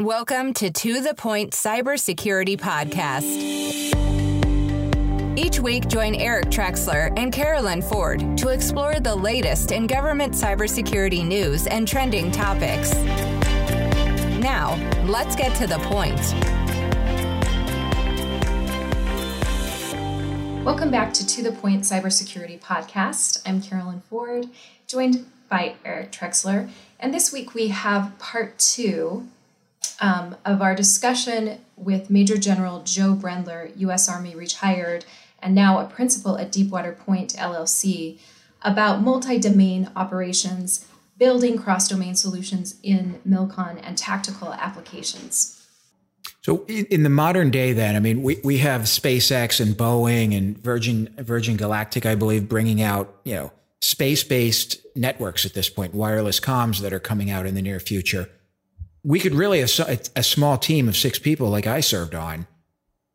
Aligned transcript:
Welcome 0.00 0.54
to 0.54 0.70
To 0.70 1.02
The 1.02 1.12
Point 1.12 1.52
Cybersecurity 1.52 2.58
Podcast. 2.58 3.36
Each 5.36 5.60
week, 5.60 5.88
join 5.88 6.14
Eric 6.14 6.46
Trexler 6.46 7.12
and 7.18 7.30
Carolyn 7.30 7.82
Ford 7.82 8.38
to 8.38 8.48
explore 8.48 8.98
the 8.98 9.14
latest 9.14 9.72
in 9.72 9.86
government 9.86 10.32
cybersecurity 10.32 11.22
news 11.22 11.66
and 11.66 11.86
trending 11.86 12.30
topics. 12.30 12.94
Now, 14.40 14.74
let's 15.04 15.36
get 15.36 15.54
to 15.56 15.66
the 15.66 15.78
point. 15.80 16.18
Welcome 20.64 20.90
back 20.90 21.12
to 21.12 21.26
To 21.26 21.42
The 21.42 21.52
Point 21.52 21.82
Cybersecurity 21.82 22.58
Podcast. 22.58 23.42
I'm 23.44 23.60
Carolyn 23.60 24.00
Ford, 24.08 24.48
joined 24.86 25.26
by 25.50 25.74
Eric 25.84 26.10
Trexler. 26.10 26.70
And 26.98 27.12
this 27.12 27.34
week 27.34 27.52
we 27.52 27.68
have 27.68 28.18
part 28.18 28.58
two 28.58 29.28
um, 30.00 30.36
of 30.44 30.62
our 30.62 30.74
discussion 30.74 31.60
with 31.76 32.10
Major 32.10 32.36
General 32.36 32.82
Joe 32.82 33.14
Brendler, 33.14 33.72
U.S. 33.76 34.08
Army 34.08 34.34
retired, 34.34 35.04
and 35.42 35.54
now 35.54 35.78
a 35.78 35.86
principal 35.86 36.38
at 36.38 36.50
Deepwater 36.50 36.92
Point 36.92 37.34
LLC, 37.34 38.18
about 38.62 39.02
multi 39.02 39.38
domain 39.38 39.90
operations, 39.94 40.86
building 41.18 41.58
cross 41.58 41.88
domain 41.88 42.14
solutions 42.14 42.76
in 42.82 43.20
MILCON, 43.26 43.78
and 43.82 43.96
tactical 43.96 44.52
applications. 44.54 45.56
So 46.42 46.64
in 46.66 47.02
the 47.02 47.10
modern 47.10 47.50
day, 47.50 47.72
then, 47.74 47.96
I 47.96 48.00
mean, 48.00 48.22
we, 48.22 48.40
we 48.42 48.58
have 48.58 48.82
SpaceX 48.82 49.60
and 49.60 49.74
Boeing 49.74 50.36
and 50.36 50.56
Virgin 50.58 51.14
Virgin 51.18 51.56
Galactic, 51.56 52.06
I 52.06 52.14
believe, 52.14 52.48
bringing 52.48 52.80
out 52.80 53.14
you 53.24 53.34
know 53.34 53.52
space 53.82 54.24
based 54.24 54.78
networks 54.96 55.44
at 55.44 55.52
this 55.54 55.68
point, 55.68 55.94
wireless 55.94 56.40
comms 56.40 56.80
that 56.80 56.92
are 56.92 57.00
coming 57.00 57.30
out 57.30 57.46
in 57.46 57.54
the 57.54 57.62
near 57.62 57.80
future 57.80 58.28
we 59.04 59.18
could 59.18 59.34
really, 59.34 59.60
a, 59.60 59.68
a 60.16 60.22
small 60.22 60.58
team 60.58 60.88
of 60.88 60.96
six 60.96 61.18
people 61.18 61.48
like 61.48 61.66
I 61.66 61.80
served 61.80 62.14
on, 62.14 62.46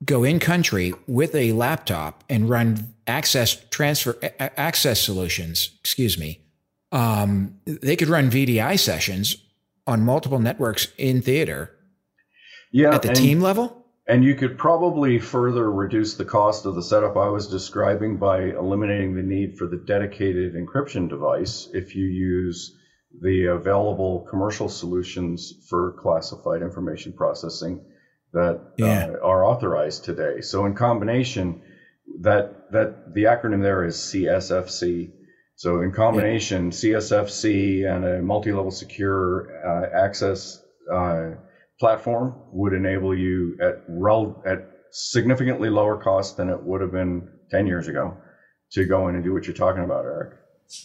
go 0.04 0.24
in 0.24 0.40
country 0.40 0.94
with 1.08 1.34
a 1.36 1.52
laptop 1.54 2.24
and 2.30 2.50
run 2.50 2.94
access 3.08 3.56
transfer 3.70 4.18
access 4.40 5.02
solutions. 5.02 5.72
Excuse 5.80 6.18
me. 6.18 6.42
Um, 6.92 7.60
they 7.66 7.96
could 7.96 8.08
run 8.08 8.30
VDI 8.30 8.80
sessions 8.80 9.38
on 9.88 10.04
multiple 10.04 10.40
networks 10.40 10.88
in 10.98 11.22
theater. 11.22 11.72
Yeah, 12.72 12.96
at 12.96 13.04
the 13.04 13.10
and, 13.10 13.18
team 13.18 13.42
level. 13.42 13.86
And 14.08 14.24
you 14.24 14.36
could 14.36 14.58
probably 14.58 15.20
further 15.20 15.72
reduce 15.72 16.16
the 16.16 16.26
cost 16.26 16.66
of 16.66 16.76
the 16.76 16.84
setup 16.84 17.16
I 17.16 17.30
was 17.30 17.48
describing 17.48 18.18
by 18.18 18.50
eliminating 18.50 19.16
the 19.16 19.24
need 19.24 19.58
for 19.58 19.66
the 19.66 19.78
dedicated 19.78 20.56
encryption 20.56 21.10
device 21.10 21.70
if 21.74 21.96
you 21.96 22.06
use 22.06 22.76
the 23.22 23.46
available 23.46 24.28
commercial 24.30 24.70
solutions 24.70 25.54
for 25.68 25.94
classified 25.94 26.62
information 26.62 27.14
processing 27.14 27.82
that 28.34 28.62
yeah. 28.78 29.08
uh, 29.08 29.26
are 29.26 29.46
authorized 29.46 30.04
today. 30.04 30.42
So 30.42 30.66
in 30.66 30.76
combination, 30.76 31.62
that 32.22 32.72
that 32.72 33.14
the 33.14 33.24
acronym 33.24 33.62
there 33.62 33.86
is 33.86 33.96
CSFC. 33.96 35.12
So 35.56 35.82
in 35.82 35.92
combination, 35.92 36.66
yeah. 36.66 36.72
CSFC 36.72 37.90
and 37.90 38.06
a 38.06 38.22
multi-level 38.22 38.72
secure 38.72 39.50
uh, 39.66 40.06
access 40.06 40.62
uh, 40.92 41.32
platform 41.80 42.36
would 42.52 42.74
enable 42.74 43.18
you 43.18 43.58
at 43.62 43.84
rel- 43.88 44.44
at 44.46 44.70
significantly 44.92 45.70
lower 45.70 45.98
cost 45.98 46.38
than 46.38 46.50
it 46.50 46.62
would 46.62 46.82
have 46.82 46.92
been 46.92 47.30
10 47.52 47.68
years 47.68 47.88
ago 47.88 48.18
to 48.72 48.86
go 48.86 49.08
in 49.08 49.16
and 49.16 49.24
do 49.24 49.34
what 49.34 49.46
you're 49.46 49.56
talking 49.56 49.84
about, 49.84 50.06
Eric. 50.06 50.38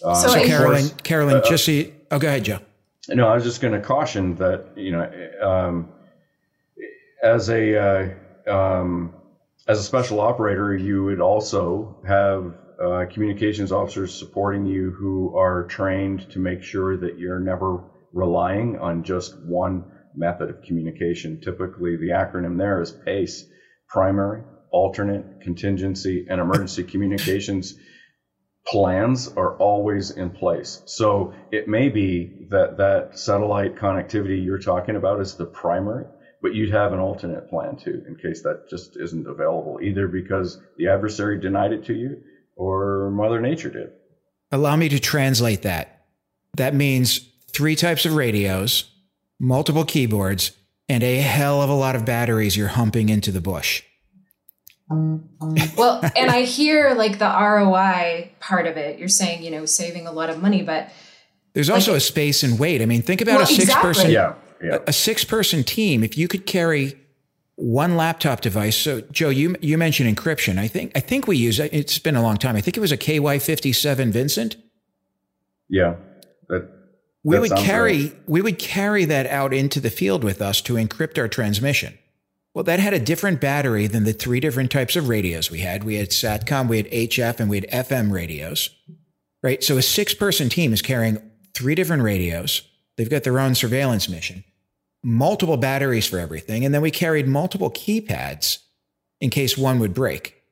Uh, 0.05 0.14
so, 0.14 0.28
so 0.28 0.47
Carolyn, 0.47 0.89
Carolyn, 1.03 1.36
uh, 1.36 1.42
just 1.48 1.64
see. 1.64 1.95
Oh, 2.11 2.19
go 2.19 2.27
ahead, 2.27 2.44
Joe. 2.44 2.58
No, 3.08 3.28
I 3.28 3.34
was 3.34 3.44
just 3.44 3.61
going 3.61 3.75
to 3.75 3.80
caution 3.80 4.34
that 4.36 4.72
you 4.77 4.92
know, 4.92 5.11
um, 5.41 5.89
as 7.22 7.48
a 7.48 8.14
uh, 8.48 8.52
um, 8.52 9.14
as 9.69 9.78
a 9.78 9.83
special 9.83 10.20
operator, 10.20 10.77
you 10.77 11.05
would 11.05 11.20
also 11.20 11.97
have 12.06 12.55
uh, 12.83 13.06
communications 13.12 13.72
officers 13.72 14.12
supporting 14.12 14.67
you 14.67 14.90
who 14.90 15.36
are 15.36 15.64
trained 15.64 16.30
to 16.30 16.39
make 16.39 16.62
sure 16.62 16.96
that 16.96 17.18
you're 17.18 17.39
never 17.39 17.84
relying 18.13 18.79
on 18.79 19.05
just 19.05 19.39
one 19.40 19.84
method 20.17 20.51
of 20.51 20.63
communication. 20.63 21.40
Typically, 21.40 21.96
the 21.96 22.08
acronym 22.08 22.58
there 22.58 22.80
is 22.80 22.90
PACE: 22.90 23.45
primary, 23.89 24.42
alternate, 24.73 25.42
contingency, 25.42 26.27
and 26.29 26.40
emergency 26.40 26.83
communications 26.83 27.77
plans 28.70 29.29
are 29.36 29.57
always 29.57 30.13
in 30.13 30.31
place. 30.31 30.83
So 30.86 31.35
it 31.51 31.67
may 31.67 31.89
be 31.89 32.47
that 32.51 32.77
that 32.79 33.19
satellite 33.19 33.75
connectivity 33.75 34.45
you're 34.45 34.58
talking 34.58 34.97
about 34.97 35.20
is 35.20 35.35
the 35.35 35.47
primary, 35.47 36.05
but 36.41 36.55
you'd 36.55 36.70
have 36.70 36.92
an 36.92 37.01
alternate 37.01 37.51
plan 37.51 37.77
too 37.77 38.05
in 38.07 38.14
case 38.17 38.42
that 38.42 38.70
just 38.70 38.97
isn't 38.97 39.27
available, 39.27 39.81
either 39.83 40.07
because 40.07 40.61
the 40.79 40.89
adversary 40.89 41.41
denied 41.41 41.73
it 41.73 41.85
to 41.86 41.95
you 41.95 42.23
or 42.55 43.11
Mother 43.11 43.41
Nature 43.41 43.70
did. 43.70 43.91
Allow 44.53 44.77
me 44.77 44.89
to 44.89 45.01
translate 45.01 45.63
that. 45.63 46.05
That 46.57 46.75
means 46.75 47.29
three 47.51 47.75
types 47.75 48.07
of 48.07 48.14
radios, 48.14 48.91
multiple 49.41 49.85
keyboards, 49.85 50.52
and 50.89 51.02
a 51.02 51.17
hell 51.17 51.63
of 51.63 51.70
a 51.70 51.75
lot 51.75 51.97
of 51.97 52.05
batteries 52.05 52.57
you're 52.57 52.69
humping 52.69 53.08
into 53.08 53.33
the 53.33 53.41
bush 53.41 53.83
well, 54.90 56.01
and 56.17 56.30
I 56.30 56.42
hear 56.42 56.95
like 56.95 57.18
the 57.18 57.27
ROI 57.28 58.33
part 58.40 58.67
of 58.67 58.77
it. 58.77 58.98
You're 58.98 59.08
saying, 59.08 59.42
you 59.42 59.51
know, 59.51 59.64
saving 59.64 60.06
a 60.06 60.12
lot 60.12 60.30
of 60.30 60.42
money, 60.42 60.62
but 60.62 60.90
there's 61.52 61.68
like, 61.68 61.77
also 61.77 61.95
a 61.95 62.01
space 62.01 62.42
and 62.42 62.58
weight. 62.58 62.83
I 62.83 62.86
mean, 62.86 63.02
think 63.02 63.20
about 63.20 63.36
well, 63.36 63.45
a 63.45 63.46
six 63.46 63.64
exactly. 63.64 63.89
person 63.89 64.11
yeah, 64.11 64.34
yeah. 64.62 64.78
a 64.86 64.92
six 64.92 65.24
person 65.24 65.62
team. 65.62 66.02
If 66.02 66.18
you 66.18 66.28
could 66.28 66.45
carry 66.45 66.96
one 67.61 67.96
laptop 67.96 68.40
device. 68.40 68.77
So 68.77 69.02
Joe, 69.12 69.28
you 69.28 69.55
you 69.61 69.77
mentioned 69.78 70.14
encryption. 70.14 70.58
I 70.58 70.67
think 70.67 70.92
I 70.96 71.01
think 71.01 71.27
we 71.27 71.36
use 71.36 71.61
it's 71.61 71.98
been 71.98 72.17
a 72.17 72.22
long 72.22 72.36
time. 72.36 72.57
I 72.57 72.61
think 72.61 72.77
it 72.77 72.80
was 72.80 72.92
a 72.92 72.96
KY57 72.96 74.12
VINSON. 74.12 74.57
Yeah. 75.68 75.96
That, 76.48 76.68
we 77.22 77.39
would 77.39 77.52
carry 77.52 78.05
right. 78.05 78.17
we 78.27 78.40
would 78.40 78.58
carry 78.58 79.05
that 79.05 79.27
out 79.27 79.52
into 79.52 79.78
the 79.78 79.90
field 79.90 80.24
with 80.24 80.40
us 80.40 80.61
to 80.62 80.74
encrypt 80.74 81.18
our 81.18 81.28
transmission. 81.28 81.98
Well, 82.55 82.64
that 82.64 82.80
had 82.80 82.94
a 82.94 82.98
different 82.98 83.40
battery 83.40 83.86
than 83.86 84.05
the 84.05 84.12
three 84.12 84.40
different 84.40 84.70
types 84.72 84.96
of 84.96 85.08
radios 85.08 85.50
we 85.50 85.61
had. 85.61 85.84
We 85.84 85.96
had 85.96 86.11
SATCOM, 86.11 86.68
we 86.68 86.78
had 86.78 86.90
HF, 86.90 87.38
and 87.38 87.48
we 87.48 87.58
had 87.58 87.70
FM 87.70 88.11
radios, 88.11 88.70
right? 89.42 89.62
So 89.62 89.78
a 89.78 89.83
six 89.83 90.14
person 90.14 90.48
team 90.48 90.72
is 90.72 90.83
carrying 90.83 91.18
three 91.55 91.77
different 91.77 92.02
radios. 92.02 92.62
They've 92.96 93.10
got 93.10 93.22
their 93.22 93.39
own 93.39 93.55
surveillance 93.55 94.08
mission, 94.08 94.42
multiple 95.02 95.56
batteries 95.56 96.06
for 96.06 96.18
everything. 96.18 96.64
And 96.64 96.74
then 96.74 96.83
we 96.83 96.90
carried 96.90 97.28
multiple 97.28 97.70
keypads 97.70 98.58
in 99.20 99.30
case 99.30 99.56
one 99.56 99.78
would 99.78 99.94
break. 99.94 100.42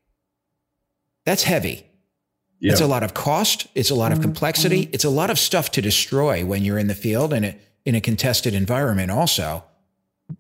That's 1.25 1.43
heavy. 1.43 1.85
Yep. 2.61 2.73
It's 2.73 2.81
a 2.81 2.87
lot 2.87 3.03
of 3.03 3.15
cost. 3.15 3.67
It's 3.75 3.91
a 3.91 3.95
lot 3.95 4.13
of 4.13 4.19
mm-hmm. 4.19 4.29
complexity. 4.29 4.85
Mm-hmm. 4.85 4.95
It's 4.95 5.05
a 5.05 5.11
lot 5.11 5.31
of 5.31 5.39
stuff 5.39 5.71
to 5.73 5.83
destroy 5.83 6.45
when 6.45 6.65
you're 6.65 6.79
in 6.79 6.87
the 6.87 6.95
field 6.95 7.33
and 7.33 7.57
in 7.85 7.95
a 7.95 8.01
contested 8.01 8.55
environment 8.55 9.11
also 9.11 9.65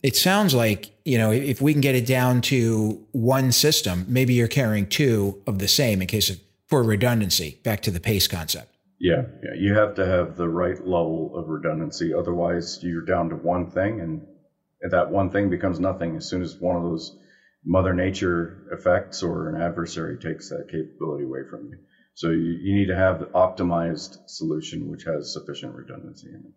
it 0.02 0.16
sounds 0.16 0.54
like 0.54 0.90
you 1.04 1.18
know 1.18 1.30
if 1.30 1.60
we 1.60 1.72
can 1.72 1.80
get 1.80 1.94
it 1.94 2.06
down 2.06 2.40
to 2.40 3.04
one 3.12 3.52
system 3.52 4.04
maybe 4.08 4.34
you're 4.34 4.48
carrying 4.48 4.86
two 4.86 5.40
of 5.46 5.58
the 5.58 5.68
same 5.68 6.00
in 6.00 6.08
case 6.08 6.30
of 6.30 6.38
for 6.66 6.82
redundancy 6.82 7.58
back 7.64 7.80
to 7.80 7.90
the 7.90 8.00
pace 8.00 8.28
concept. 8.28 8.76
Yeah 9.00 9.22
yeah 9.42 9.54
you 9.56 9.74
have 9.74 9.94
to 9.94 10.06
have 10.06 10.36
the 10.36 10.48
right 10.48 10.78
level 10.78 11.32
of 11.36 11.48
redundancy 11.48 12.12
otherwise 12.14 12.80
you're 12.82 13.04
down 13.04 13.30
to 13.30 13.36
one 13.36 13.70
thing 13.70 14.00
and 14.00 14.26
that 14.90 15.10
one 15.10 15.30
thing 15.30 15.50
becomes 15.50 15.80
nothing. 15.80 16.16
As 16.16 16.28
soon 16.28 16.42
as 16.42 16.56
one 16.58 16.76
of 16.76 16.82
those 16.82 17.16
mother 17.64 17.92
nature 17.94 18.68
effects 18.72 19.22
or 19.22 19.54
an 19.54 19.60
adversary 19.60 20.18
takes 20.18 20.50
that 20.50 20.68
capability 20.70 21.24
away 21.24 21.40
from 21.50 21.66
you. 21.66 21.78
So 22.14 22.30
you, 22.30 22.58
you 22.62 22.74
need 22.74 22.86
to 22.86 22.96
have 22.96 23.18
the 23.18 23.26
optimized 23.26 24.16
solution 24.26 24.88
which 24.90 25.04
has 25.04 25.32
sufficient 25.32 25.74
redundancy 25.74 26.28
in 26.28 26.44
it 26.46 26.52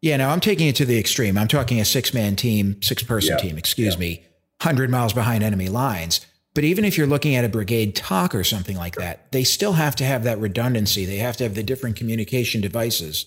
yeah, 0.00 0.16
now 0.16 0.30
I'm 0.30 0.40
taking 0.40 0.66
it 0.68 0.76
to 0.76 0.84
the 0.84 0.98
extreme. 0.98 1.36
I'm 1.36 1.48
talking 1.48 1.80
a 1.80 1.84
six 1.84 2.14
man 2.14 2.36
team, 2.36 2.80
six 2.82 3.02
person 3.02 3.36
yeah. 3.36 3.42
team, 3.42 3.58
excuse 3.58 3.94
yeah. 3.94 4.00
me, 4.00 4.24
100 4.62 4.90
miles 4.90 5.12
behind 5.12 5.42
enemy 5.44 5.68
lines. 5.68 6.26
But 6.54 6.64
even 6.64 6.84
if 6.84 6.98
you're 6.98 7.06
looking 7.06 7.36
at 7.36 7.44
a 7.44 7.48
brigade 7.48 7.94
TOC 7.94 8.34
or 8.34 8.42
something 8.42 8.76
like 8.76 8.96
that, 8.96 9.30
they 9.30 9.44
still 9.44 9.74
have 9.74 9.94
to 9.96 10.04
have 10.04 10.24
that 10.24 10.38
redundancy. 10.38 11.04
They 11.04 11.18
have 11.18 11.36
to 11.36 11.44
have 11.44 11.54
the 11.54 11.62
different 11.62 11.96
communication 11.96 12.60
devices, 12.60 13.26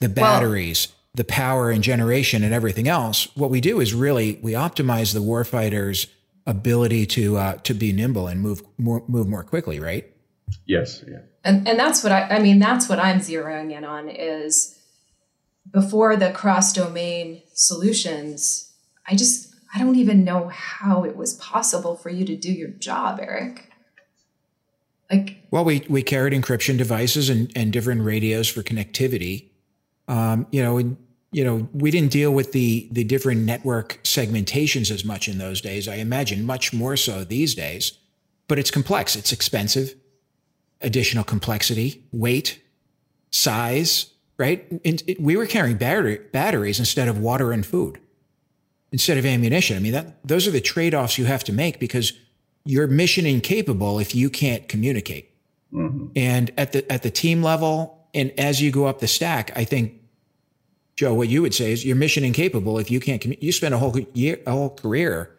the 0.00 0.08
batteries, 0.08 0.88
well, 0.88 0.96
the 1.14 1.24
power 1.24 1.70
and 1.70 1.82
generation 1.82 2.42
and 2.42 2.52
everything 2.52 2.88
else. 2.88 3.28
What 3.36 3.50
we 3.50 3.60
do 3.60 3.80
is 3.80 3.94
really 3.94 4.40
we 4.42 4.52
optimize 4.52 5.14
the 5.14 5.20
warfighter's 5.20 6.08
ability 6.46 7.06
to 7.06 7.36
uh, 7.36 7.52
to 7.58 7.72
be 7.72 7.92
nimble 7.92 8.26
and 8.26 8.40
move 8.40 8.62
more 8.78 9.04
move 9.06 9.28
more 9.28 9.44
quickly, 9.44 9.78
right? 9.78 10.10
Yes, 10.66 11.04
yeah. 11.06 11.20
And 11.44 11.68
and 11.68 11.78
that's 11.78 12.02
what 12.02 12.10
I 12.10 12.22
I 12.22 12.38
mean 12.40 12.58
that's 12.58 12.88
what 12.88 12.98
I'm 12.98 13.20
zeroing 13.20 13.72
in 13.72 13.84
on 13.84 14.08
is 14.08 14.76
before 15.70 16.16
the 16.16 16.30
cross 16.30 16.72
domain 16.72 17.42
solutions, 17.54 18.72
I 19.06 19.16
just, 19.16 19.54
I 19.74 19.78
don't 19.78 19.96
even 19.96 20.24
know 20.24 20.48
how 20.48 21.04
it 21.04 21.16
was 21.16 21.34
possible 21.34 21.96
for 21.96 22.10
you 22.10 22.24
to 22.26 22.36
do 22.36 22.52
your 22.52 22.68
job, 22.68 23.18
Eric. 23.20 23.70
Like, 25.10 25.36
well, 25.50 25.64
we, 25.64 25.84
we 25.88 26.02
carried 26.02 26.32
encryption 26.32 26.78
devices 26.78 27.28
and, 27.28 27.52
and 27.56 27.72
different 27.72 28.02
radios 28.02 28.48
for 28.48 28.62
connectivity. 28.62 29.50
Um, 30.08 30.46
you 30.50 30.62
know, 30.62 30.78
and, 30.78 30.96
you 31.32 31.44
know, 31.44 31.68
we 31.72 31.90
didn't 31.90 32.12
deal 32.12 32.32
with 32.32 32.52
the 32.52 32.88
the 32.92 33.02
different 33.02 33.42
network 33.42 33.98
segmentations 34.04 34.90
as 34.90 35.04
much 35.04 35.28
in 35.28 35.38
those 35.38 35.60
days. 35.60 35.88
I 35.88 35.96
imagine 35.96 36.46
much 36.46 36.72
more 36.72 36.96
so 36.96 37.24
these 37.24 37.54
days. 37.54 37.98
But 38.46 38.58
it's 38.58 38.70
complex. 38.70 39.16
It's 39.16 39.32
expensive. 39.32 39.94
Additional 40.80 41.24
complexity, 41.24 42.04
weight, 42.12 42.62
size, 43.30 44.13
right? 44.38 44.66
And 44.84 45.02
it, 45.06 45.20
we 45.20 45.36
were 45.36 45.46
carrying 45.46 45.76
battery, 45.76 46.20
batteries 46.32 46.78
instead 46.78 47.08
of 47.08 47.18
water 47.18 47.52
and 47.52 47.64
food, 47.64 47.98
instead 48.92 49.18
of 49.18 49.26
ammunition. 49.26 49.76
I 49.76 49.80
mean, 49.80 49.92
that 49.92 50.26
those 50.26 50.46
are 50.46 50.50
the 50.50 50.60
trade 50.60 50.94
offs 50.94 51.18
you 51.18 51.24
have 51.26 51.44
to 51.44 51.52
make 51.52 51.78
because 51.78 52.12
you're 52.64 52.86
mission 52.86 53.26
incapable 53.26 53.98
if 53.98 54.14
you 54.14 54.30
can't 54.30 54.68
communicate. 54.68 55.30
Mm-hmm. 55.72 56.06
And 56.16 56.52
at 56.56 56.72
the 56.72 56.90
at 56.90 57.02
the 57.02 57.10
team 57.10 57.42
level, 57.42 58.08
and 58.14 58.32
as 58.38 58.62
you 58.62 58.70
go 58.70 58.86
up 58.86 59.00
the 59.00 59.08
stack, 59.08 59.52
I 59.56 59.64
think 59.64 60.00
Joe, 60.96 61.14
what 61.14 61.28
you 61.28 61.42
would 61.42 61.54
say 61.54 61.72
is 61.72 61.84
you're 61.84 61.96
mission 61.96 62.24
incapable 62.24 62.78
if 62.78 62.90
you 62.90 63.00
can't. 63.00 63.20
Commu- 63.20 63.42
you 63.42 63.52
spend 63.52 63.74
a 63.74 63.78
whole 63.78 63.98
year, 64.12 64.40
a 64.46 64.52
whole 64.52 64.70
career 64.70 65.30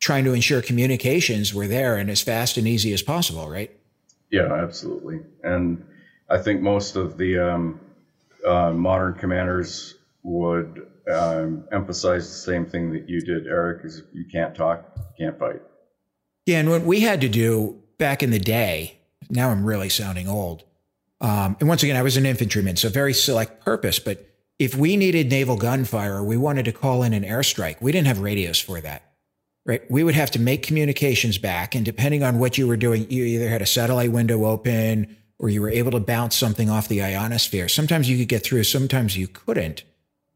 trying 0.00 0.24
to 0.24 0.32
ensure 0.32 0.62
communications 0.62 1.52
were 1.52 1.66
there 1.66 1.96
and 1.96 2.08
as 2.08 2.22
fast 2.22 2.56
and 2.56 2.66
easy 2.66 2.92
as 2.92 3.02
possible, 3.02 3.48
right? 3.48 3.70
Yeah, 4.30 4.52
absolutely. 4.52 5.20
And 5.42 5.84
I 6.30 6.38
think 6.38 6.60
most 6.60 6.96
of 6.96 7.18
the 7.18 7.38
um, 7.38 7.80
uh, 8.46 8.72
modern 8.72 9.14
commanders 9.14 9.94
would 10.22 10.86
um, 11.12 11.64
emphasize 11.72 12.28
the 12.28 12.34
same 12.34 12.66
thing 12.66 12.92
that 12.92 13.08
you 13.08 13.20
did, 13.20 13.46
Eric: 13.46 13.84
is 13.84 14.02
you 14.12 14.24
can't 14.30 14.54
talk, 14.54 14.84
can't 15.18 15.38
fight. 15.38 15.62
Yeah, 16.46 16.58
and 16.60 16.70
what 16.70 16.82
we 16.82 17.00
had 17.00 17.20
to 17.22 17.28
do 17.28 17.80
back 17.98 18.22
in 18.22 18.30
the 18.30 18.38
day. 18.38 18.98
Now 19.30 19.50
I'm 19.50 19.64
really 19.64 19.88
sounding 19.88 20.28
old. 20.28 20.64
Um, 21.20 21.56
and 21.60 21.68
once 21.68 21.82
again, 21.82 21.96
I 21.96 22.02
was 22.02 22.16
an 22.16 22.24
infantryman, 22.24 22.76
so 22.76 22.88
very 22.88 23.12
select 23.12 23.64
purpose, 23.64 23.98
but 23.98 24.28
if 24.58 24.74
we 24.74 24.96
needed 24.96 25.30
naval 25.30 25.56
gunfire, 25.56 26.22
we 26.22 26.36
wanted 26.36 26.64
to 26.64 26.72
call 26.72 27.02
in 27.02 27.12
an 27.12 27.22
airstrike. 27.22 27.80
We 27.80 27.92
didn't 27.92 28.08
have 28.08 28.18
radios 28.18 28.58
for 28.58 28.80
that, 28.80 29.02
right? 29.64 29.82
We 29.90 30.02
would 30.02 30.14
have 30.14 30.32
to 30.32 30.40
make 30.40 30.62
communications 30.62 31.38
back. 31.38 31.74
And 31.74 31.84
depending 31.84 32.22
on 32.24 32.38
what 32.38 32.58
you 32.58 32.66
were 32.66 32.76
doing, 32.76 33.08
you 33.10 33.24
either 33.24 33.48
had 33.48 33.62
a 33.62 33.66
satellite 33.66 34.10
window 34.10 34.44
open 34.44 35.16
or 35.38 35.48
you 35.48 35.62
were 35.62 35.70
able 35.70 35.92
to 35.92 36.00
bounce 36.00 36.36
something 36.36 36.68
off 36.68 36.88
the 36.88 37.02
ionosphere. 37.02 37.68
Sometimes 37.68 38.08
you 38.08 38.18
could 38.18 38.28
get 38.28 38.42
through, 38.42 38.64
sometimes 38.64 39.16
you 39.16 39.28
couldn't. 39.28 39.84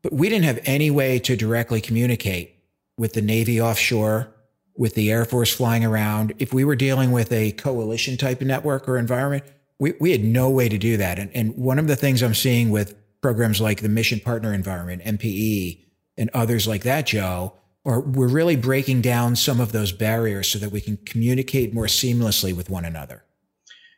But 0.03 0.13
we 0.13 0.29
didn't 0.29 0.45
have 0.45 0.61
any 0.65 0.91
way 0.91 1.19
to 1.21 1.37
directly 1.37 1.81
communicate 1.81 2.57
with 2.97 3.13
the 3.13 3.23
Navy 3.23 3.61
offshore, 3.61 4.29
with 4.77 4.95
the 4.95 5.11
Air 5.11 5.25
Force 5.25 5.53
flying 5.53 5.85
around. 5.85 6.35
If 6.39 6.53
we 6.53 6.65
were 6.65 6.77
dealing 6.77 7.13
with 7.13 7.33
a 7.33 7.53
coalition 7.53 8.17
type 8.17 8.41
of 8.41 8.47
network 8.47 8.89
or 8.89 8.99
environment, 8.99 9.45
we, 9.79 9.95
we 10.01 10.13
had 10.13 10.25
no 10.25 10.51
way 10.51 10.69
to 10.69 10.79
do 10.79 10.97
that. 10.97 11.19
And, 11.19 11.31
and 11.35 11.57
one 11.57 11.79
of 11.79 11.89
the 11.89 11.97
things 11.97 12.23
I'm 12.23 12.35
seeing 12.35 12.71
with 12.71 12.95
programs 13.21 13.61
like 13.61 13.81
the 13.81 13.89
Mission 13.89 14.21
Partner 14.21 14.53
Environment, 14.53 15.03
MPE, 15.03 15.85
and 16.17 16.31
others 16.35 16.69
like 16.69 16.83
that, 16.83 17.07
Joe, 17.07 17.55
or 17.85 18.01
we're 18.01 18.29
really 18.29 18.57
breaking 18.57 19.01
down 19.01 19.35
some 19.35 19.61
of 19.61 19.73
those 19.73 19.93
barriers 19.93 20.49
so 20.49 20.59
that 20.59 20.71
we 20.71 20.81
can 20.81 20.99
communicate 20.99 21.75
more 21.75 21.87
seamlessly 21.87 22.55
with 22.55 22.71
one 22.71 22.85
another. 22.85 23.25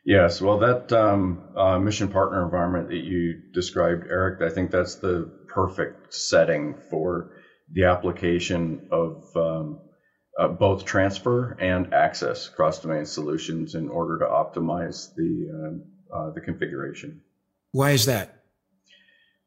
Yes, 0.05 0.39
well, 0.39 0.59
that 0.59 0.93
um, 0.93 1.41
uh, 1.55 1.79
mission 1.79 2.09
partner 2.09 2.45
environment 2.45 2.89
that 2.89 3.03
you 3.03 3.41
described, 3.53 4.05
Eric, 4.07 4.39
I 4.39 4.53
think 4.53 4.69
that's 4.69 4.95
the 4.95 5.31
perfect 5.47 6.13
setting 6.13 6.75
for 6.91 7.31
the 7.71 7.85
application 7.85 8.87
of 8.91 9.25
um, 9.35 9.79
uh, 10.37 10.47
both 10.47 10.85
transfer 10.85 11.57
and 11.59 11.91
access 11.91 12.47
cross 12.47 12.79
domain 12.83 13.05
solutions 13.05 13.73
in 13.73 13.89
order 13.89 14.19
to 14.19 14.25
optimize 14.25 15.15
the 15.15 15.81
uh, 16.13 16.15
uh 16.15 16.29
the 16.35 16.41
configuration. 16.41 17.21
Why 17.71 17.91
is 17.91 18.05
that? 18.05 18.43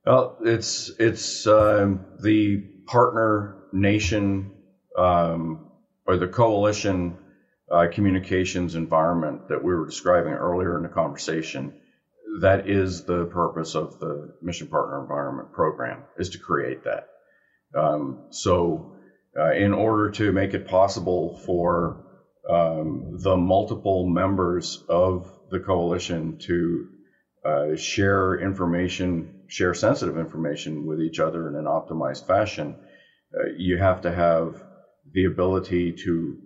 Well, 0.04 0.38
it's 0.44 0.90
it's 0.99 1.46
um, 1.46 2.04
the 2.20 2.64
partner 2.87 3.58
nation 3.72 4.50
um, 4.96 5.70
or 6.04 6.16
the 6.16 6.26
coalition 6.26 7.16
uh, 7.70 7.87
communications 7.91 8.75
environment 8.75 9.49
that 9.49 9.62
we 9.62 9.75
were 9.75 9.87
describing 9.87 10.32
earlier 10.32 10.76
in 10.76 10.82
the 10.82 10.88
conversation. 10.88 11.73
That 12.41 12.69
is 12.69 13.05
the 13.05 13.25
purpose 13.26 13.75
of 13.75 13.99
the 13.99 14.32
Mission 14.43 14.67
Partner 14.67 15.00
Environment 15.00 15.50
Program 15.53 16.05
is 16.19 16.31
to 16.31 16.38
create 16.38 16.85
that. 16.85 17.05
Um, 17.75 18.29
so, 18.31 18.94
uh, 19.38 19.53
in 19.53 19.73
order 19.73 20.09
to 20.11 20.32
make 20.32 20.55
it 20.55 20.67
possible 20.67 21.38
for 21.44 22.05
um, 22.49 23.19
the 23.23 23.37
multiple 23.37 24.05
members 24.05 24.79
of 24.88 25.31
the 25.50 25.59
coalition 25.59 26.38
to 26.41 26.87
uh, 27.44 27.76
share 27.76 28.35
information 28.35 29.35
share 29.49 29.73
sensitive 29.73 30.19
information 30.19 30.85
with 30.87 31.00
each 31.00 31.19
other 31.19 31.49
in 31.49 31.55
an 31.55 31.64
optimized 31.64 32.26
fashion, 32.26 32.75
uh, 33.35 33.44
you 33.56 33.79
have 33.79 34.03
to 34.03 34.12
have 34.12 34.62
the 35.12 35.25
ability 35.25 35.93
to 35.93 36.37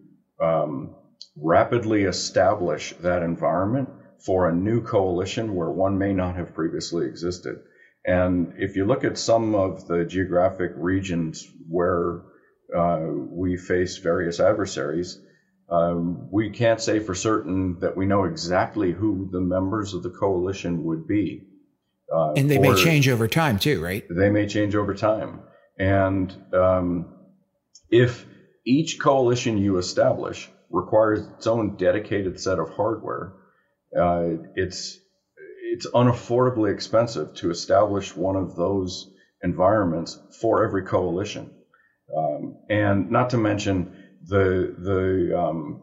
um, 0.41 0.95
rapidly 1.37 2.05
establish 2.05 2.94
that 3.00 3.23
environment 3.23 3.88
for 4.25 4.49
a 4.49 4.55
new 4.55 4.82
coalition 4.82 5.55
where 5.55 5.70
one 5.70 5.99
may 5.99 6.12
not 6.12 6.37
have 6.37 6.55
previously 6.55 7.06
existed. 7.06 7.61
And 8.05 8.55
if 8.58 8.76
you 8.76 8.84
look 8.84 9.05
at 9.05 9.19
some 9.19 9.55
of 9.55 9.87
the 9.87 10.05
geographic 10.05 10.73
regions 10.76 11.49
where 11.69 12.23
uh, 12.76 13.06
we 13.06 13.56
face 13.56 13.99
various 13.99 14.40
adversaries, 14.40 15.20
um, 15.70 16.29
we 16.31 16.50
can't 16.50 16.81
say 16.81 16.99
for 17.00 17.14
certain 17.14 17.79
that 17.81 17.96
we 17.96 18.06
know 18.06 18.25
exactly 18.25 18.93
who 18.93 19.29
the 19.31 19.40
members 19.40 19.94
of 19.94 20.02
the 20.02 20.11
coalition 20.11 20.84
would 20.84 21.06
be. 21.06 21.46
Uh, 22.12 22.32
and 22.32 22.50
they 22.50 22.58
may 22.58 22.75
change 22.75 23.08
over 23.08 23.26
time 23.26 23.58
too, 23.58 23.82
right? 23.82 24.05
They 24.11 24.29
may 24.29 24.46
change 24.46 24.75
over 24.75 24.94
time. 24.94 25.40
And 25.79 26.34
um, 26.52 27.14
if 27.88 28.26
each 28.67 29.00
coalition 29.00 29.58
you 29.58 29.79
establish 29.79 30.50
requires 30.73 31.27
its 31.37 31.47
own 31.47 31.77
dedicated 31.77 32.41
set 32.41 32.59
of 32.59 32.71
hardware, 32.71 33.35
uh, 33.97 34.31
it's 34.57 34.99
it's 35.73 35.87
unaffordably 35.87 36.73
expensive 36.73 37.35
to 37.35 37.51
establish 37.51 38.17
one 38.17 38.37
of 38.37 38.57
those 38.57 39.11
environments 39.43 40.19
for 40.41 40.65
every 40.65 40.85
coalition, 40.85 41.51
um, 42.17 42.57
and 42.69 43.11
not 43.11 43.31
to 43.31 43.39
mention 43.39 43.97
the 44.27 44.75
the 44.79 45.39
um, 45.39 45.83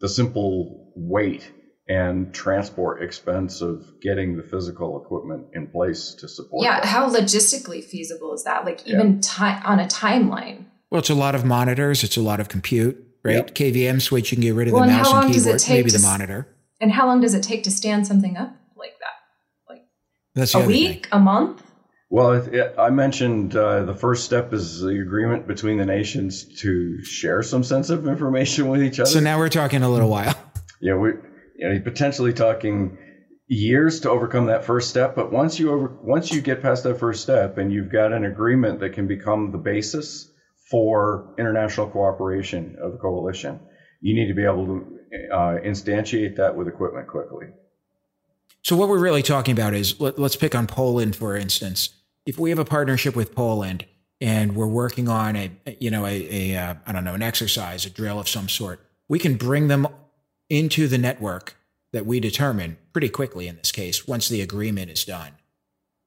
the 0.00 0.08
simple 0.08 0.92
weight 0.96 1.50
and 1.88 2.32
transport 2.32 3.02
expense 3.02 3.60
of 3.62 3.84
getting 4.00 4.36
the 4.36 4.42
physical 4.44 5.02
equipment 5.02 5.48
in 5.54 5.66
place 5.66 6.14
to 6.20 6.28
support. 6.28 6.62
Yeah, 6.64 6.80
that. 6.80 6.86
how 6.86 7.10
logistically 7.10 7.82
feasible 7.82 8.32
is 8.32 8.44
that? 8.44 8.64
Like 8.64 8.86
even 8.86 9.14
yeah. 9.14 9.20
ti- 9.20 9.66
on 9.66 9.80
a 9.80 9.86
timeline. 9.86 10.66
Well, 10.90 11.00
it's 11.00 11.10
a 11.10 11.14
lot 11.14 11.34
of 11.34 11.44
monitors. 11.44 12.04
It's 12.04 12.16
a 12.16 12.22
lot 12.22 12.40
of 12.40 12.48
compute, 12.48 13.09
right? 13.22 13.36
Yep. 13.36 13.54
KVM 13.54 14.02
switch. 14.02 14.30
You 14.32 14.36
can 14.36 14.42
get 14.42 14.54
rid 14.54 14.68
of 14.68 14.74
well, 14.74 14.82
the 14.84 14.88
mouse 14.88 15.12
and, 15.12 15.24
and 15.24 15.34
keyboard. 15.34 15.62
Maybe 15.68 15.90
the 15.90 15.96
s- 15.96 16.02
monitor. 16.02 16.46
And 16.80 16.90
how 16.90 17.06
long 17.06 17.20
does 17.20 17.34
it 17.34 17.42
take 17.42 17.62
to 17.64 17.70
stand 17.70 18.06
something 18.06 18.36
up 18.36 18.54
like 18.76 18.94
that? 19.00 19.72
Like 19.72 19.82
That's 20.34 20.54
a 20.54 20.60
week, 20.60 21.06
thing. 21.06 21.12
a 21.12 21.20
month. 21.20 21.62
Well, 22.08 22.32
it, 22.32 22.54
it, 22.54 22.74
I 22.76 22.90
mentioned 22.90 23.54
uh, 23.54 23.84
the 23.84 23.94
first 23.94 24.24
step 24.24 24.52
is 24.52 24.80
the 24.80 25.00
agreement 25.00 25.46
between 25.46 25.78
the 25.78 25.86
nations 25.86 26.60
to 26.60 27.04
share 27.04 27.42
some 27.42 27.62
sensitive 27.62 28.08
information 28.08 28.68
with 28.68 28.82
each 28.82 28.98
other. 28.98 29.10
So 29.10 29.20
now 29.20 29.38
we're 29.38 29.48
talking 29.48 29.82
a 29.82 29.88
little 29.90 30.08
while. 30.08 30.34
Yeah, 30.82 30.94
we 30.94 31.10
you 31.10 31.66
know, 31.66 31.72
you're 31.72 31.82
potentially 31.82 32.32
talking 32.32 32.96
years 33.46 34.00
to 34.00 34.10
overcome 34.10 34.46
that 34.46 34.64
first 34.64 34.88
step. 34.88 35.14
But 35.14 35.30
once 35.30 35.58
you 35.58 35.72
over, 35.72 35.94
once 36.02 36.32
you 36.32 36.40
get 36.40 36.62
past 36.62 36.84
that 36.84 36.98
first 36.98 37.22
step 37.22 37.58
and 37.58 37.70
you've 37.70 37.92
got 37.92 38.14
an 38.14 38.24
agreement 38.24 38.80
that 38.80 38.94
can 38.94 39.06
become 39.06 39.52
the 39.52 39.58
basis 39.58 40.30
for 40.70 41.34
international 41.38 41.88
cooperation 41.88 42.76
of 42.80 42.92
the 42.92 42.98
coalition, 42.98 43.58
you 44.00 44.14
need 44.14 44.28
to 44.28 44.34
be 44.34 44.44
able 44.44 44.66
to 44.66 45.00
uh, 45.32 45.58
instantiate 45.64 46.36
that 46.36 46.54
with 46.54 46.68
equipment 46.68 47.08
quickly. 47.08 47.46
So 48.62 48.76
what 48.76 48.88
we're 48.88 49.00
really 49.00 49.22
talking 49.22 49.52
about 49.52 49.74
is 49.74 49.98
let, 50.00 50.18
us 50.18 50.36
pick 50.36 50.54
on 50.54 50.66
Poland 50.66 51.16
for 51.16 51.36
instance. 51.36 51.90
If 52.26 52.38
we 52.38 52.50
have 52.50 52.58
a 52.58 52.64
partnership 52.64 53.16
with 53.16 53.34
Poland 53.34 53.86
and 54.20 54.54
we're 54.54 54.66
working 54.66 55.08
on 55.08 55.34
a 55.34 55.50
you 55.80 55.90
know 55.90 56.06
a, 56.06 56.52
a 56.54 56.56
uh, 56.56 56.74
I 56.86 56.92
don't 56.92 57.04
know 57.04 57.14
an 57.14 57.22
exercise, 57.22 57.86
a 57.86 57.90
drill 57.90 58.20
of 58.20 58.28
some 58.28 58.48
sort, 58.48 58.80
we 59.08 59.18
can 59.18 59.36
bring 59.36 59.68
them 59.68 59.88
into 60.48 60.88
the 60.88 60.98
network 60.98 61.56
that 61.92 62.06
we 62.06 62.20
determine 62.20 62.76
pretty 62.92 63.08
quickly 63.08 63.48
in 63.48 63.56
this 63.56 63.72
case 63.72 64.06
once 64.06 64.28
the 64.28 64.42
agreement 64.42 64.90
is 64.90 65.04
done. 65.04 65.32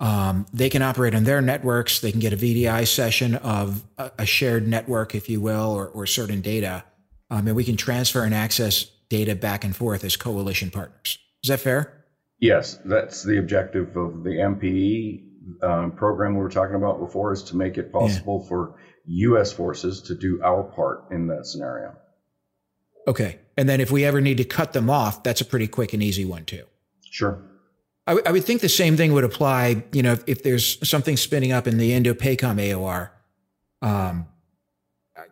Um, 0.03 0.45
they 0.53 0.69
can 0.69 0.81
operate 0.81 1.15
on 1.15 1.23
their 1.23 1.41
networks. 1.41 2.01
They 2.01 2.11
can 2.11 2.19
get 2.19 2.33
a 2.33 2.35
VDI 2.35 2.85
session 2.85 3.35
of 3.35 3.85
a, 3.97 4.11
a 4.19 4.25
shared 4.25 4.67
network, 4.67 5.15
if 5.15 5.29
you 5.29 5.39
will, 5.39 5.71
or, 5.71 5.87
or 5.87 6.05
certain 6.05 6.41
data. 6.41 6.83
Um, 7.31 7.47
and 7.47 7.55
we 7.55 7.63
can 7.63 7.77
transfer 7.77 8.25
and 8.25 8.35
access 8.35 8.83
data 9.07 9.33
back 9.33 9.63
and 9.63 9.73
forth 9.73 10.03
as 10.03 10.17
coalition 10.17 10.71
partners. 10.71 11.19
Is 11.41 11.47
that 11.47 11.61
fair? 11.61 12.03
Yes, 12.41 12.77
that's 12.83 13.23
the 13.23 13.39
objective 13.39 13.95
of 13.95 14.25
the 14.25 14.31
MPE 14.31 15.63
um, 15.63 15.91
program 15.93 16.35
we 16.35 16.41
were 16.41 16.49
talking 16.49 16.75
about 16.75 16.99
before 16.99 17.31
is 17.31 17.41
to 17.43 17.55
make 17.55 17.77
it 17.77 17.93
possible 17.93 18.41
yeah. 18.43 18.49
for 18.49 18.75
U.S. 19.05 19.53
forces 19.53 20.01
to 20.01 20.15
do 20.15 20.41
our 20.43 20.63
part 20.63 21.05
in 21.11 21.27
that 21.27 21.45
scenario. 21.45 21.95
Okay. 23.07 23.39
And 23.55 23.69
then 23.69 23.79
if 23.79 23.89
we 23.89 24.03
ever 24.03 24.19
need 24.19 24.37
to 24.37 24.43
cut 24.43 24.73
them 24.73 24.89
off, 24.89 25.23
that's 25.23 25.39
a 25.39 25.45
pretty 25.45 25.67
quick 25.67 25.93
and 25.93 26.03
easy 26.03 26.25
one 26.25 26.43
too. 26.43 26.65
Sure. 27.09 27.41
I, 28.05 28.11
w- 28.11 28.23
I 28.25 28.31
would 28.31 28.43
think 28.43 28.61
the 28.61 28.69
same 28.69 28.97
thing 28.97 29.13
would 29.13 29.23
apply. 29.23 29.83
You 29.91 30.03
know, 30.03 30.13
if, 30.13 30.23
if 30.27 30.43
there's 30.43 30.87
something 30.87 31.17
spinning 31.17 31.51
up 31.51 31.67
in 31.67 31.77
the 31.77 31.93
Indo-PACOM 31.93 32.59
AOR, 32.59 33.09
um, 33.81 34.27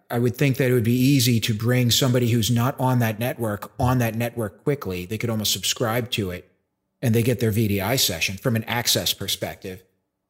I 0.09 0.19
would 0.19 0.35
think 0.35 0.57
that 0.57 0.69
it 0.69 0.73
would 0.73 0.83
be 0.83 0.93
easy 0.93 1.39
to 1.41 1.53
bring 1.53 1.89
somebody 1.89 2.29
who's 2.29 2.51
not 2.51 2.79
on 2.79 2.99
that 2.99 3.17
network 3.19 3.71
on 3.79 3.99
that 3.99 4.15
network 4.15 4.63
quickly. 4.63 5.05
They 5.05 5.17
could 5.17 5.29
almost 5.29 5.53
subscribe 5.53 6.11
to 6.11 6.31
it, 6.31 6.51
and 7.01 7.15
they 7.15 7.23
get 7.23 7.39
their 7.39 7.51
VDI 7.51 7.99
session 7.99 8.37
from 8.37 8.55
an 8.55 8.63
access 8.65 9.13
perspective, 9.13 9.83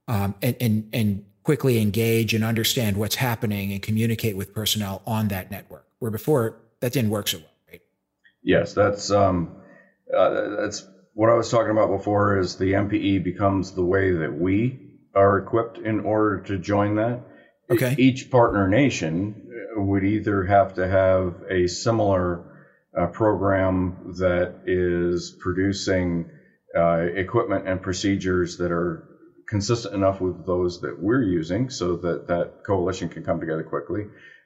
um, 0.08 0.36
and 0.42 0.56
and 0.62 0.90
and 0.94 1.26
quickly 1.44 1.82
engage 1.82 2.34
and 2.36 2.44
understand 2.44 2.96
what's 2.98 3.16
happening 3.16 3.72
and 3.72 3.82
communicate 3.82 4.38
with 4.38 4.54
personnel 4.54 5.02
on 5.08 5.30
that 5.30 5.50
network. 5.50 5.88
Where 5.98 6.12
before 6.12 6.58
that 6.80 6.94
didn't 6.94 7.10
work 7.10 7.28
so 7.28 7.40
well? 7.40 7.48
Yes, 8.44 8.74
that's 8.74 9.12
um, 9.12 9.56
uh, 10.16 10.56
that's 10.58 10.88
what 11.14 11.30
I 11.30 11.36
was 11.36 11.50
talking 11.50 11.72
about 11.72 11.90
before. 11.90 12.40
Is 12.40 12.56
the 12.56 12.74
MPE 12.74 13.24
becomes 13.24 13.72
the 13.72 13.84
way 13.84 14.12
that 14.12 14.34
we 14.34 14.80
are 15.14 15.38
equipped 15.38 15.78
in 15.78 16.02
order 16.02 16.42
to 16.48 16.58
join 16.58 16.96
that. 16.96 17.22
Okay. 17.70 17.96
Each 17.98 18.30
partner 18.30 18.68
nation 18.68 19.50
would 19.76 20.04
either 20.04 20.44
have 20.44 20.76
to 20.76 20.88
have 20.88 21.36
a 21.50 21.68
similar 21.68 22.44
uh, 22.98 23.08
program 23.08 24.14
that 24.18 24.62
is 24.66 25.36
producing 25.40 26.30
uh, 26.76 27.06
equipment 27.16 27.68
and 27.68 27.82
procedures 27.82 28.58
that 28.58 28.72
are 28.72 29.08
consistent 29.48 29.94
enough 29.94 30.22
with 30.22 30.46
those 30.46 30.82
that 30.82 31.02
we're 31.02 31.22
using 31.22 31.70
so 31.70 31.98
that 31.98 32.28
that 32.28 32.64
coalition 32.66 33.10
can 33.10 33.24
come 33.24 33.40
together 33.40 33.64
quickly, 33.64 34.06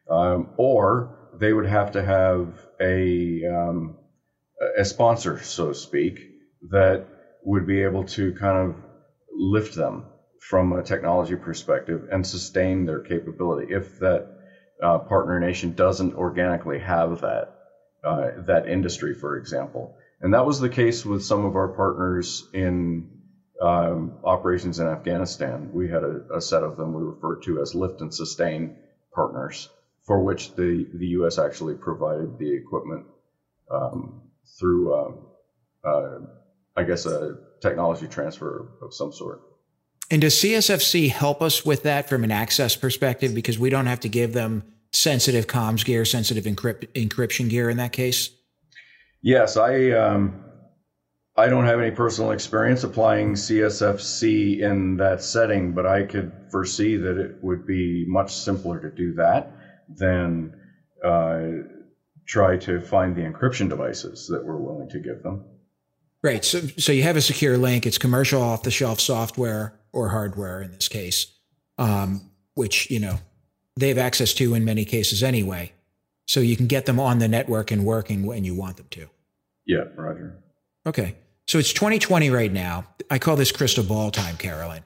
um, 0.10 0.50
or 0.58 1.30
they 1.40 1.54
would 1.54 1.68
have 1.68 1.92
to 1.92 2.04
have 2.04 2.60
a, 2.80 3.44
um, 3.46 3.98
a 4.78 4.86
sponsor, 4.86 5.42
so 5.44 5.70
to 5.70 5.74
speak, 5.76 6.35
that 6.70 7.06
would 7.44 7.66
be 7.66 7.84
able 7.84 8.04
to 8.04 8.34
kind 8.34 8.70
of 8.70 8.76
lift 9.32 9.76
them 9.76 10.06
from 10.40 10.72
a 10.74 10.84
technology 10.84 11.36
perspective 11.36 12.08
and 12.12 12.26
sustain 12.26 12.86
their 12.86 13.00
capability. 13.00 13.74
If 13.74 14.00
that 14.00 14.28
uh, 14.82 15.00
partner 15.00 15.40
nation 15.40 15.74
doesn't 15.74 16.14
organically 16.14 16.80
have 16.80 17.22
that 17.22 17.52
uh, 18.04 18.32
that 18.46 18.68
industry, 18.68 19.16
for 19.16 19.38
example, 19.38 19.96
and 20.22 20.34
that 20.34 20.46
was 20.46 20.60
the 20.60 20.70
case 20.70 21.04
with 21.06 21.24
some 21.24 21.46
of 21.46 21.56
our 21.56 21.70
partners 21.70 22.48
in 22.54 23.10
um, 23.62 24.20
operations 24.24 24.80
in 24.80 24.88
Afghanistan. 24.88 25.72
We 25.74 25.90
had 25.90 26.04
a, 26.04 26.36
a, 26.36 26.42
set 26.42 26.62
of 26.62 26.78
them 26.78 26.94
we 26.94 27.02
referred 27.02 27.44
to 27.44 27.62
as 27.62 27.74
lift 27.74 28.02
and 28.02 28.14
sustain 28.14 28.76
partners, 29.14 29.70
for 30.04 30.22
which 30.22 30.54
the 30.56 30.88
the 30.94 31.08
U.S. 31.20 31.40
actually 31.40 31.76
provided 31.76 32.38
the 32.38 32.54
equipment 32.54 33.06
um, 33.72 34.22
through, 34.60 34.94
uh, 34.94 35.88
uh 35.88 36.20
I 36.76 36.84
guess, 36.84 37.06
a 37.06 37.38
technology 37.62 38.08
transfer 38.08 38.70
of 38.82 38.94
some 38.94 39.14
sort. 39.14 39.42
And 40.12 40.22
does 40.22 40.36
CSFC 40.36 41.10
help 41.10 41.42
us 41.42 41.66
with 41.66 41.84
that 41.84 42.08
from 42.08 42.24
an 42.24 42.32
access 42.32 42.76
perspective? 42.76 43.34
Because 43.34 43.58
we 43.58 43.70
don't 43.70 43.88
have 43.88 44.02
to 44.02 44.10
give 44.10 44.34
them 44.34 44.64
sensitive 44.92 45.48
comms 45.48 45.84
gear, 45.84 46.06
sensitive 46.06 46.46
encrypt- 46.46 46.88
encryption 46.94 47.50
gear 47.50 47.70
in 47.70 47.78
that 47.78 47.92
case? 47.92 48.30
Yes, 49.22 49.58
I 49.58 49.90
um, 49.92 50.44
I 51.36 51.48
don't 51.48 51.66
have 51.66 51.80
any 51.80 51.92
personal 51.92 52.32
experience 52.32 52.84
applying 52.84 53.34
CSFC 53.34 54.60
in 54.60 54.98
that 54.98 55.22
setting, 55.22 55.74
but 55.74 55.86
I 55.86 56.04
could 56.04 56.32
foresee 56.52 56.96
that 56.98 57.18
it 57.18 57.38
would 57.42 57.66
be 57.66 58.06
much 58.08 58.34
simpler 58.34 58.80
to 58.80 58.96
do 58.96 59.14
that 59.16 59.52
than 59.90 60.56
uh, 61.04 61.42
try 62.26 62.58
to 62.58 62.80
find 62.80 63.16
the 63.16 63.22
encryption 63.22 63.68
devices 63.68 64.28
that 64.28 64.46
we're 64.46 64.58
willing 64.58 64.90
to 64.90 65.00
give 65.00 65.24
them. 65.24 65.44
Right. 66.26 66.44
So, 66.44 66.62
so 66.80 66.92
you 66.92 67.04
have 67.04 67.18
a 67.18 67.22
secure 67.22 67.56
link. 67.56 67.86
It's 67.86 68.00
commercial 68.00 68.42
off 68.42 68.64
the 68.64 68.72
shelf 68.72 69.00
software 69.00 69.80
or 69.94 70.10
hardware 70.10 70.60
in 70.60 70.72
this 70.72 70.88
case, 70.88 71.28
um, 71.78 72.32
which, 72.56 72.90
you 72.90 73.00
know, 73.00 73.20
they 73.76 73.90
have 73.90 74.00
access 74.00 74.34
to 74.36 74.56
in 74.56 74.66
many 74.66 74.86
cases 74.86 75.22
anyway. 75.22 75.72
So 76.26 76.40
you 76.40 76.58
can 76.58 76.66
get 76.66 76.88
them 76.88 77.00
on 77.00 77.20
the 77.20 77.28
network 77.28 77.70
and 77.70 77.86
working 77.86 78.26
when 78.26 78.44
you 78.44 78.56
want 78.56 78.78
them 78.78 78.88
to. 78.90 79.08
Yeah, 79.68 79.84
Roger. 79.96 80.40
Okay. 80.88 81.16
So 81.46 81.60
it's 81.60 81.74
2020 81.74 82.32
right 82.32 82.52
now. 82.52 82.88
I 83.12 83.20
call 83.20 83.36
this 83.36 83.52
crystal 83.52 83.84
ball 83.84 84.10
time, 84.10 84.36
Carolyn. 84.38 84.82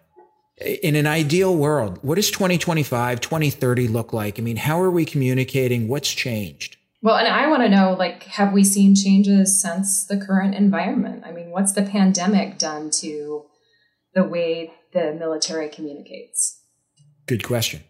In 0.58 0.98
an 0.98 1.08
ideal 1.08 1.56
world, 1.56 2.00
what 2.02 2.16
does 2.16 2.32
2025, 2.32 3.22
2030 3.22 3.88
look 3.88 4.12
like? 4.12 4.40
I 4.40 4.42
mean, 4.42 4.58
how 4.58 4.82
are 4.82 4.92
we 4.92 5.06
communicating? 5.06 5.88
What's 5.88 6.12
changed? 6.12 6.76
Well, 7.02 7.16
and 7.16 7.28
I 7.28 7.48
want 7.48 7.64
to 7.64 7.70
know 7.70 7.96
like, 7.98 8.24
have 8.24 8.52
we 8.52 8.64
seen 8.64 8.96
changes 8.96 9.62
since 9.62 10.06
the 10.06 10.18
current 10.18 10.56
environment? 10.56 11.24
I 11.26 11.32
mean, 11.32 11.52
what's 11.52 11.74
the 11.74 11.84
pandemic 11.84 12.58
done 12.58 12.90
to 12.96 13.46
the 14.14 14.24
way 14.24 14.74
the 14.94 15.14
military 15.14 15.70
communicates? 15.70 16.62
Good 17.26 17.44
question. 17.44 17.84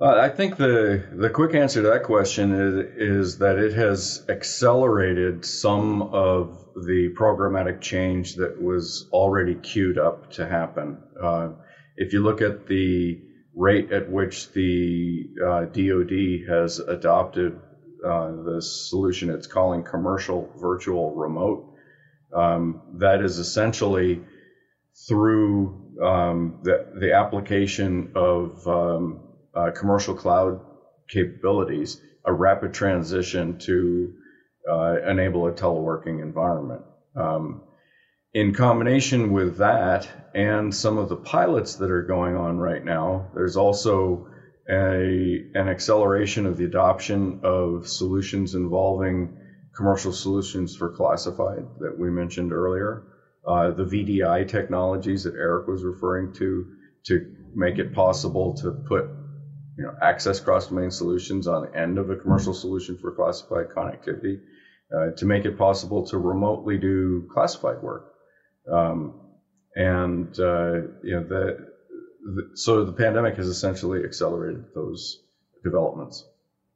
Uh, 0.00 0.16
I 0.16 0.28
think 0.30 0.56
the 0.56 1.06
the 1.12 1.30
quick 1.30 1.54
answer 1.54 1.80
to 1.82 1.88
that 1.90 2.02
question 2.02 2.52
is, 2.52 2.74
is 2.96 3.38
that 3.38 3.56
it 3.56 3.72
has 3.74 4.24
accelerated 4.28 5.44
some 5.44 6.02
of 6.02 6.58
the 6.74 7.14
programmatic 7.16 7.80
change 7.80 8.34
that 8.34 8.60
was 8.60 9.08
already 9.12 9.54
queued 9.54 9.98
up 9.98 10.32
to 10.32 10.46
happen. 10.46 10.98
Uh, 11.22 11.50
if 11.96 12.12
you 12.12 12.20
look 12.20 12.42
at 12.42 12.66
the 12.66 13.20
rate 13.54 13.92
at 13.92 14.10
which 14.10 14.50
the 14.52 15.26
uh, 15.46 15.64
DoD 15.66 16.48
has 16.48 16.80
adopted 16.80 17.60
uh, 18.04 18.30
the 18.42 18.60
solution 18.60 19.30
it's 19.30 19.46
calling 19.46 19.82
commercial 19.82 20.50
virtual 20.60 21.14
remote, 21.14 21.64
um, 22.34 22.80
that 22.94 23.20
is 23.20 23.38
essentially 23.38 24.20
through 25.08 25.98
um, 26.02 26.58
the, 26.62 26.84
the 27.00 27.12
application 27.12 28.10
of 28.14 28.66
um, 28.66 29.20
uh, 29.54 29.70
commercial 29.70 30.14
cloud 30.14 30.60
capabilities, 31.08 31.98
a 32.24 32.32
rapid 32.32 32.72
transition 32.72 33.58
to 33.58 34.12
uh, 34.70 34.96
enable 35.06 35.46
a 35.46 35.52
teleworking 35.52 36.22
environment. 36.22 36.82
Um, 37.16 37.62
in 38.34 38.52
combination 38.52 39.30
with 39.32 39.58
that 39.58 40.08
and 40.34 40.74
some 40.74 40.96
of 40.96 41.08
the 41.08 41.16
pilots 41.16 41.74
that 41.76 41.90
are 41.90 42.02
going 42.02 42.34
on 42.36 42.56
right 42.56 42.82
now, 42.82 43.30
there's 43.34 43.56
also 43.56 44.26
a, 44.68 45.44
an 45.54 45.68
acceleration 45.68 46.46
of 46.46 46.56
the 46.56 46.64
adoption 46.64 47.40
of 47.42 47.86
solutions 47.88 48.54
involving 48.54 49.36
commercial 49.74 50.12
solutions 50.12 50.76
for 50.76 50.88
classified 50.88 51.64
that 51.80 51.96
we 51.96 52.10
mentioned 52.10 52.52
earlier. 52.52 53.02
Uh, 53.46 53.70
the 53.70 53.84
VDI 53.84 54.46
technologies 54.46 55.24
that 55.24 55.34
Eric 55.34 55.66
was 55.66 55.82
referring 55.82 56.32
to 56.34 56.66
to 57.04 57.26
make 57.54 57.78
it 57.78 57.92
possible 57.92 58.54
to 58.54 58.70
put 58.70 59.04
you 59.76 59.84
know 59.84 59.92
access 60.00 60.38
cross 60.38 60.68
domain 60.68 60.90
solutions 60.90 61.48
on 61.48 61.62
the 61.62 61.76
end 61.76 61.98
of 61.98 62.10
a 62.10 62.16
commercial 62.16 62.54
solution 62.54 62.96
for 62.96 63.10
classified 63.10 63.66
connectivity 63.68 64.38
uh, 64.96 65.10
to 65.16 65.24
make 65.24 65.44
it 65.44 65.58
possible 65.58 66.06
to 66.06 66.18
remotely 66.18 66.78
do 66.78 67.26
classified 67.32 67.82
work. 67.82 68.12
Um, 68.70 69.18
and 69.74 70.28
uh, 70.38 70.72
you 71.02 71.14
know 71.16 71.22
the, 71.22 71.56
the, 71.58 71.71
so 72.54 72.84
the 72.84 72.92
pandemic 72.92 73.36
has 73.36 73.46
essentially 73.46 74.04
accelerated 74.04 74.64
those 74.74 75.24
developments 75.64 76.24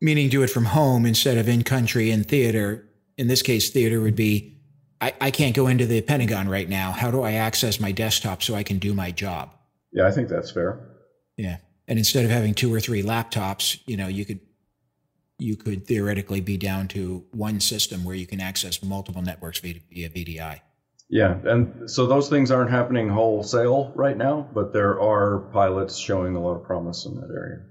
meaning 0.00 0.28
do 0.28 0.42
it 0.42 0.50
from 0.50 0.66
home 0.66 1.06
instead 1.06 1.38
of 1.38 1.48
in 1.48 1.62
country 1.62 2.10
in 2.10 2.24
theater 2.24 2.88
in 3.16 3.28
this 3.28 3.42
case 3.42 3.70
theater 3.70 4.00
would 4.00 4.16
be 4.16 4.56
I, 5.00 5.12
I 5.20 5.30
can't 5.30 5.54
go 5.54 5.66
into 5.66 5.86
the 5.86 6.00
Pentagon 6.00 6.48
right 6.48 6.68
now. 6.68 6.92
How 6.92 7.10
do 7.10 7.22
I 7.22 7.32
access 7.32 7.80
my 7.80 7.92
desktop 7.92 8.42
so 8.42 8.54
I 8.54 8.62
can 8.62 8.78
do 8.78 8.94
my 8.94 9.10
job? 9.10 9.52
Yeah, 9.92 10.06
I 10.06 10.10
think 10.10 10.28
that's 10.28 10.50
fair. 10.50 10.80
Yeah. 11.36 11.58
And 11.88 11.98
instead 11.98 12.24
of 12.24 12.30
having 12.30 12.54
two 12.54 12.72
or 12.72 12.80
three 12.80 13.02
laptops, 13.02 13.78
you 13.86 13.96
know, 13.96 14.08
you 14.08 14.24
could 14.24 14.40
you 15.38 15.54
could 15.54 15.86
theoretically 15.86 16.40
be 16.40 16.56
down 16.56 16.88
to 16.88 17.24
one 17.32 17.60
system 17.60 18.04
where 18.04 18.14
you 18.14 18.26
can 18.26 18.40
access 18.40 18.82
multiple 18.82 19.20
networks 19.20 19.58
via, 19.60 19.74
via 19.92 20.08
VDI. 20.08 20.60
Yeah, 21.08 21.38
and 21.44 21.88
so 21.88 22.06
those 22.06 22.28
things 22.28 22.50
aren't 22.50 22.70
happening 22.70 23.08
wholesale 23.08 23.92
right 23.94 24.16
now, 24.16 24.48
but 24.52 24.72
there 24.72 25.00
are 25.00 25.48
pilots 25.52 25.96
showing 25.96 26.34
a 26.34 26.40
lot 26.40 26.56
of 26.56 26.64
promise 26.64 27.06
in 27.06 27.14
that 27.14 27.30
area. 27.30 27.64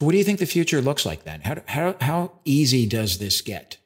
What 0.00 0.12
do 0.12 0.18
you 0.18 0.24
think 0.24 0.38
the 0.38 0.46
future 0.46 0.80
looks 0.80 1.06
like 1.06 1.24
then? 1.24 1.40
How, 1.40 1.56
how, 1.66 1.96
how 2.00 2.32
easy 2.44 2.86
does 2.86 3.18
this 3.18 3.40
get? 3.40 3.78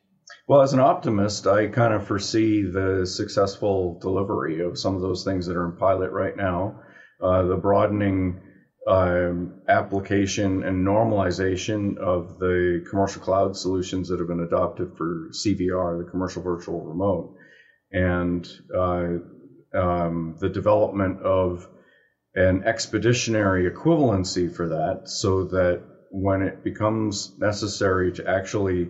Well, 0.48 0.62
as 0.62 0.72
an 0.72 0.80
optimist, 0.80 1.46
I 1.46 1.68
kind 1.68 1.94
of 1.94 2.06
foresee 2.06 2.62
the 2.62 3.06
successful 3.06 3.98
delivery 4.00 4.60
of 4.60 4.78
some 4.78 4.94
of 4.94 5.02
those 5.02 5.24
things 5.24 5.46
that 5.46 5.56
are 5.56 5.66
in 5.66 5.76
pilot 5.76 6.10
right 6.10 6.36
now, 6.36 6.80
uh, 7.22 7.42
the 7.42 7.56
broadening 7.56 8.40
um, 8.86 9.60
application 9.68 10.64
and 10.64 10.86
normalization 10.86 11.96
of 11.98 12.38
the 12.38 12.84
commercial 12.90 13.22
cloud 13.22 13.56
solutions 13.56 14.08
that 14.08 14.18
have 14.18 14.28
been 14.28 14.40
adopted 14.40 14.96
for 14.96 15.30
CVR, 15.32 16.04
the 16.04 16.10
commercial 16.10 16.42
virtual 16.42 16.80
remote, 16.80 17.36
and 17.92 18.48
uh, 18.76 19.08
um, 19.74 20.36
the 20.40 20.48
development 20.48 21.20
of 21.22 21.66
an 22.34 22.62
expeditionary 22.64 23.70
equivalency 23.70 24.50
for 24.50 24.68
that 24.68 25.02
so 25.06 25.44
that 25.44 25.80
when 26.10 26.42
it 26.42 26.64
becomes 26.64 27.30
necessary 27.38 28.12
to 28.12 28.26
actually 28.28 28.88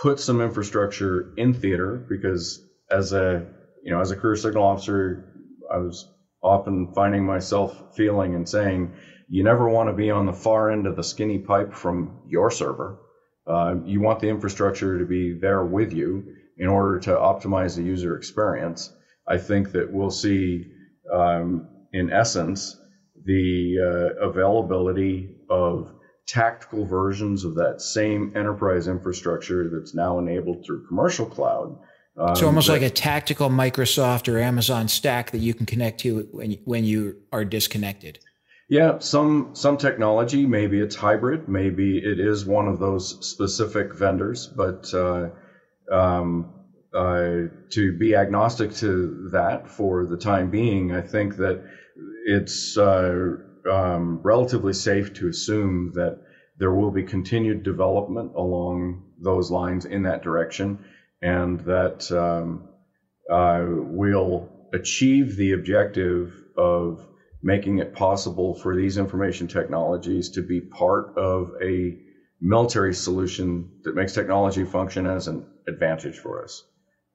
put 0.00 0.18
some 0.18 0.40
infrastructure 0.40 1.26
in 1.36 1.52
theater 1.52 2.04
because 2.08 2.60
as 2.90 3.12
a 3.12 3.44
you 3.82 3.92
know 3.92 4.00
as 4.00 4.10
a 4.10 4.16
career 4.16 4.36
signal 4.36 4.64
officer 4.64 5.22
I 5.70 5.78
was 5.78 6.06
often 6.42 6.88
finding 6.94 7.24
myself 7.24 7.82
feeling 7.94 8.34
and 8.34 8.48
saying, 8.48 8.90
you 9.28 9.42
never 9.42 9.68
want 9.68 9.88
to 9.88 9.92
be 9.92 10.10
on 10.10 10.24
the 10.26 10.32
far 10.32 10.70
end 10.70 10.86
of 10.86 10.96
the 10.96 11.02
skinny 11.02 11.38
pipe 11.38 11.74
from 11.74 12.10
your 12.26 12.50
server. 12.50 12.96
Uh, 13.46 13.74
you 13.84 14.00
want 14.00 14.20
the 14.20 14.28
infrastructure 14.28 14.98
to 14.98 15.04
be 15.04 15.32
there 15.32 15.62
with 15.64 15.92
you 15.92 16.22
in 16.58 16.66
order 16.66 16.98
to 17.00 17.10
optimize 17.10 17.76
the 17.76 17.82
user 17.82 18.16
experience. 18.16 18.92
I 19.26 19.38
think 19.38 19.72
that 19.72 19.92
we'll 19.92 20.10
see, 20.10 20.66
um, 21.12 21.68
in 21.92 22.10
essence, 22.10 22.76
the 23.24 23.76
uh, 24.20 24.26
availability 24.26 25.36
of 25.50 25.92
tactical 26.26 26.84
versions 26.84 27.44
of 27.44 27.54
that 27.54 27.80
same 27.80 28.32
enterprise 28.36 28.86
infrastructure 28.86 29.70
that's 29.70 29.94
now 29.94 30.18
enabled 30.18 30.64
through 30.64 30.86
commercial 30.86 31.26
cloud. 31.26 31.78
Um, 32.18 32.36
so 32.36 32.46
almost 32.46 32.66
that, 32.66 32.74
like 32.74 32.82
a 32.82 32.90
tactical 32.90 33.48
Microsoft 33.48 34.32
or 34.32 34.38
Amazon 34.38 34.88
stack 34.88 35.30
that 35.30 35.38
you 35.38 35.54
can 35.54 35.66
connect 35.66 36.00
to 36.00 36.28
when 36.32 36.50
you, 36.52 36.58
when 36.64 36.84
you 36.84 37.16
are 37.32 37.44
disconnected. 37.44 38.18
Yeah, 38.68 38.98
some 38.98 39.50
some 39.54 39.78
technology. 39.78 40.44
Maybe 40.44 40.80
it's 40.80 40.96
hybrid. 40.96 41.48
Maybe 41.48 41.98
it 41.98 42.20
is 42.20 42.44
one 42.44 42.68
of 42.68 42.78
those 42.78 43.26
specific 43.26 43.94
vendors. 43.94 44.46
But 44.46 44.92
uh, 44.92 45.30
um, 45.90 46.46
uh, 46.94 47.48
to 47.70 47.92
be 47.92 48.14
agnostic 48.14 48.74
to 48.76 49.28
that 49.32 49.68
for 49.68 50.04
the 50.06 50.16
time 50.16 50.48
being, 50.50 50.92
I 50.92 51.02
think 51.02 51.36
that 51.36 51.62
it's 52.26 52.76
uh, 52.76 53.36
um, 53.70 54.20
relatively 54.22 54.72
safe 54.72 55.12
to 55.14 55.28
assume 55.28 55.92
that 55.94 56.18
there 56.58 56.72
will 56.72 56.90
be 56.90 57.02
continued 57.02 57.62
development 57.62 58.32
along 58.34 59.04
those 59.20 59.50
lines 59.50 59.84
in 59.84 60.02
that 60.02 60.22
direction, 60.22 60.78
and 61.22 61.60
that 61.60 62.10
um, 62.10 62.68
uh, 63.30 63.64
we'll 63.66 64.48
achieve 64.72 65.36
the 65.36 65.52
objective 65.52 66.32
of 66.56 67.06
making 67.42 67.78
it 67.78 67.92
possible 67.92 68.54
for 68.54 68.74
these 68.74 68.96
information 68.96 69.46
technologies 69.46 70.30
to 70.30 70.42
be 70.42 70.60
part 70.60 71.16
of 71.16 71.52
a 71.62 71.96
military 72.40 72.94
solution 72.94 73.70
that 73.82 73.94
makes 73.94 74.12
technology 74.12 74.64
function 74.64 75.06
as 75.06 75.28
an 75.28 75.46
advantage 75.66 76.18
for 76.18 76.42
us. 76.42 76.64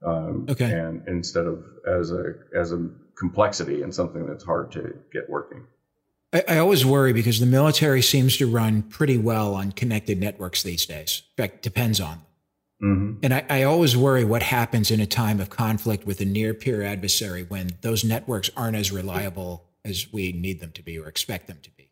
Um, 0.06 0.48
okay. 0.50 0.72
And 0.72 1.08
instead 1.08 1.46
of 1.46 1.64
as 1.88 2.12
a 2.12 2.34
as 2.56 2.74
a 2.74 2.90
complexity 3.18 3.82
and 3.84 3.94
something 3.94 4.26
that's 4.26 4.44
hard 4.44 4.72
to 4.74 4.96
get 5.12 5.30
working. 5.30 5.66
I, 6.34 6.44
I, 6.48 6.58
always 6.58 6.84
worry 6.86 7.14
because 7.14 7.40
the 7.40 7.46
military 7.46 8.02
seems 8.02 8.38
to 8.38 8.48
run 8.48 8.82
pretty 8.82 9.18
well 9.18 9.54
on 9.54 9.72
connected 9.72 10.20
networks 10.20 10.64
these 10.64 10.86
days. 10.86 11.22
In 11.38 11.44
fact, 11.44 11.62
depends 11.62 12.02
on 12.02 12.10
them. 12.10 12.26
Mm-hmm. 12.84 13.20
And 13.24 13.34
I, 13.36 13.46
I, 13.50 13.64
always 13.64 13.96
worry 13.96 14.26
what 14.26 14.44
happens 14.44 14.92
in 14.92 15.00
a 15.00 15.06
time 15.06 15.40
of 15.40 15.50
conflict 15.50 16.06
with 16.06 16.20
a 16.20 16.26
near 16.26 16.54
peer 16.54 16.82
adversary 16.82 17.44
when 17.44 17.78
those 17.82 18.04
networks 18.04 18.50
aren't 18.58 18.76
as 18.76 18.92
reliable 18.92 19.64
as 19.86 20.12
we 20.12 20.34
need 20.34 20.60
them 20.60 20.72
to 20.72 20.82
be 20.82 21.00
or 21.00 21.08
expect 21.08 21.48
them 21.48 21.60
to 21.64 21.72
be. 21.72 21.92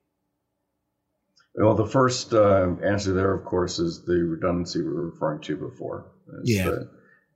Well, 1.56 1.76
the 1.76 1.86
first 1.86 2.34
uh, 2.34 2.70
answer 2.84 3.14
there, 3.14 3.34
of 3.34 3.44
course, 3.44 3.80
is 3.80 4.02
the 4.06 4.24
redundancy 4.24 4.80
we 4.80 4.86
were 4.86 5.10
referring 5.10 5.42
to 5.42 5.58
before. 5.58 6.06
It's 6.40 6.50
yeah. 6.50 6.64
The, 6.64 6.88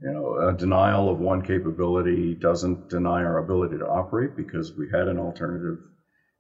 you 0.02 0.12
know, 0.12 0.48
a 0.50 0.54
denial 0.54 1.10
of 1.10 1.20
one 1.20 1.42
capability 1.42 2.34
doesn't 2.34 2.90
deny 2.90 3.24
our 3.24 3.38
ability 3.38 3.78
to 3.78 3.86
operate 3.86 4.36
because 4.36 4.72
we 4.74 4.90
had 4.90 5.08
an 5.08 5.18
alternative 5.18 5.80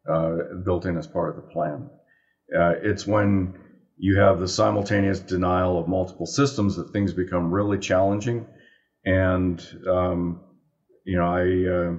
uh, 0.10 0.55
built 0.63 0.86
in 0.86 0.98
as 0.98 1.08
part 1.08 1.29
of 1.29 1.36
the 1.36 1.41
plan. 1.41 1.89
Uh, 2.55 2.74
it's 2.82 3.05
when 3.08 3.58
you 3.98 4.17
have 4.20 4.39
the 4.39 4.48
simultaneous 4.48 5.20
denial 5.20 5.79
of 5.79 5.88
multiple 5.88 6.25
systems 6.25 6.75
that 6.75 6.91
things 6.91 7.13
become 7.13 7.53
really 7.53 7.77
challenging. 7.77 8.46
And, 9.05 9.62
um, 9.88 10.41
you 11.05 11.17
know, 11.17 11.25
I, 11.25 11.70
uh, 11.70 11.98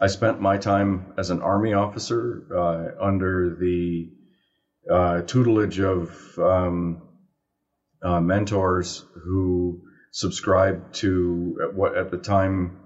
I 0.00 0.06
spent 0.06 0.40
my 0.40 0.56
time 0.56 1.12
as 1.18 1.30
an 1.30 1.40
Army 1.40 1.74
officer 1.74 2.42
uh, 2.54 3.02
under 3.04 3.54
the 3.54 4.08
uh, 4.88 5.22
tutelage 5.22 5.80
of 5.80 6.38
um, 6.38 7.02
uh, 8.02 8.20
mentors 8.20 9.04
who 9.24 9.80
subscribed 10.12 10.94
to 10.94 11.70
what 11.72 11.96
at 11.96 12.10
the 12.10 12.16
time 12.16 12.76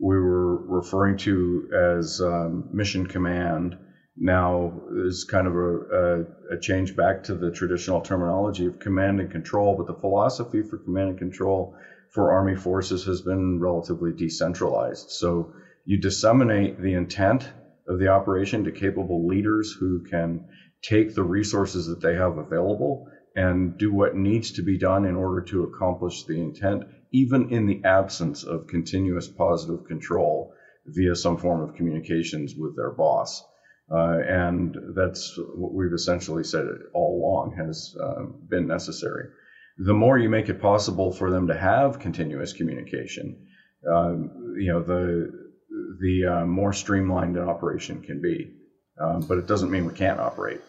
we 0.00 0.16
were 0.16 0.56
referring 0.56 1.16
to 1.16 1.68
as 1.74 2.20
um, 2.20 2.68
Mission 2.72 3.06
Command. 3.06 3.76
Now 4.16 4.82
is 4.94 5.24
kind 5.24 5.46
of 5.46 5.54
a, 5.54 5.76
a, 5.76 6.54
a, 6.54 6.60
change 6.60 6.96
back 6.96 7.22
to 7.24 7.34
the 7.34 7.52
traditional 7.52 8.00
terminology 8.00 8.66
of 8.66 8.80
command 8.80 9.20
and 9.20 9.30
control, 9.30 9.74
but 9.76 9.86
the 9.86 9.94
philosophy 9.94 10.62
for 10.62 10.76
command 10.76 11.10
and 11.10 11.18
control 11.18 11.76
for 12.10 12.32
Army 12.32 12.56
forces 12.56 13.04
has 13.04 13.20
been 13.20 13.60
relatively 13.60 14.10
decentralized. 14.10 15.10
So 15.10 15.52
you 15.84 15.98
disseminate 15.98 16.80
the 16.80 16.94
intent 16.94 17.48
of 17.86 18.00
the 18.00 18.08
operation 18.08 18.64
to 18.64 18.72
capable 18.72 19.26
leaders 19.26 19.72
who 19.78 20.02
can 20.02 20.40
take 20.82 21.14
the 21.14 21.22
resources 21.22 21.86
that 21.86 22.00
they 22.00 22.14
have 22.14 22.36
available 22.36 23.08
and 23.34 23.78
do 23.78 23.92
what 23.92 24.14
needs 24.14 24.52
to 24.52 24.62
be 24.62 24.78
done 24.78 25.04
in 25.04 25.14
order 25.14 25.40
to 25.42 25.64
accomplish 25.64 26.24
the 26.24 26.40
intent, 26.40 26.84
even 27.12 27.50
in 27.50 27.66
the 27.66 27.80
absence 27.84 28.42
of 28.44 28.66
continuous 28.66 29.28
positive 29.28 29.84
control 29.86 30.52
via 30.86 31.14
some 31.14 31.36
form 31.36 31.60
of 31.60 31.74
communications 31.74 32.54
with 32.56 32.74
their 32.76 32.90
boss. 32.90 33.42
Uh, 33.90 34.18
and 34.26 34.76
that's 34.94 35.38
what 35.54 35.72
we've 35.72 35.94
essentially 35.94 36.44
said 36.44 36.66
all 36.92 37.22
along 37.22 37.56
has 37.56 37.94
uh, 38.02 38.22
been 38.48 38.66
necessary. 38.66 39.28
The 39.78 39.94
more 39.94 40.18
you 40.18 40.28
make 40.28 40.48
it 40.48 40.60
possible 40.60 41.12
for 41.12 41.30
them 41.30 41.46
to 41.46 41.54
have 41.54 41.98
continuous 41.98 42.52
communication, 42.52 43.46
um, 43.90 44.30
you 44.58 44.72
know, 44.72 44.82
the 44.82 45.30
the 46.00 46.24
uh, 46.24 46.44
more 46.44 46.72
streamlined 46.72 47.36
an 47.36 47.48
operation 47.48 48.02
can 48.02 48.20
be. 48.20 48.50
Um, 49.00 49.22
but 49.22 49.38
it 49.38 49.46
doesn't 49.46 49.70
mean 49.70 49.84
we 49.84 49.94
can't 49.94 50.20
operate. 50.20 50.60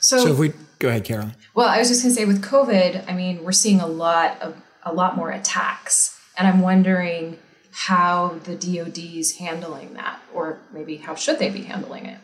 So, 0.00 0.18
so 0.18 0.32
if 0.32 0.38
we 0.38 0.52
go 0.78 0.88
ahead, 0.88 1.04
Carolyn. 1.04 1.34
Well, 1.54 1.68
I 1.68 1.78
was 1.78 1.88
just 1.88 2.02
going 2.02 2.14
to 2.14 2.20
say 2.20 2.26
with 2.26 2.42
COVID, 2.42 3.08
I 3.08 3.14
mean, 3.14 3.44
we're 3.44 3.52
seeing 3.52 3.80
a 3.80 3.86
lot 3.86 4.40
of 4.40 4.56
a 4.82 4.92
lot 4.92 5.16
more 5.16 5.30
attacks, 5.30 6.18
and 6.36 6.48
I'm 6.48 6.60
wondering 6.60 7.38
how 7.72 8.40
the 8.44 8.56
DoD 8.56 8.98
is 8.98 9.36
handling 9.36 9.94
that, 9.94 10.20
or 10.34 10.58
maybe 10.72 10.96
how 10.96 11.14
should 11.14 11.38
they 11.38 11.50
be 11.50 11.62
handling 11.62 12.06
it? 12.06 12.18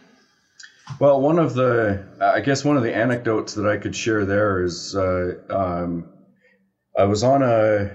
Well, 0.98 1.20
one 1.20 1.38
of 1.38 1.54
the, 1.54 2.04
I 2.20 2.40
guess, 2.40 2.64
one 2.64 2.76
of 2.76 2.82
the 2.82 2.94
anecdotes 2.94 3.54
that 3.54 3.66
I 3.66 3.76
could 3.76 3.94
share 3.94 4.24
there 4.24 4.62
is, 4.62 4.94
uh, 4.94 5.34
um, 5.50 6.08
I 6.96 7.04
was 7.04 7.22
on 7.22 7.42
a 7.42 7.90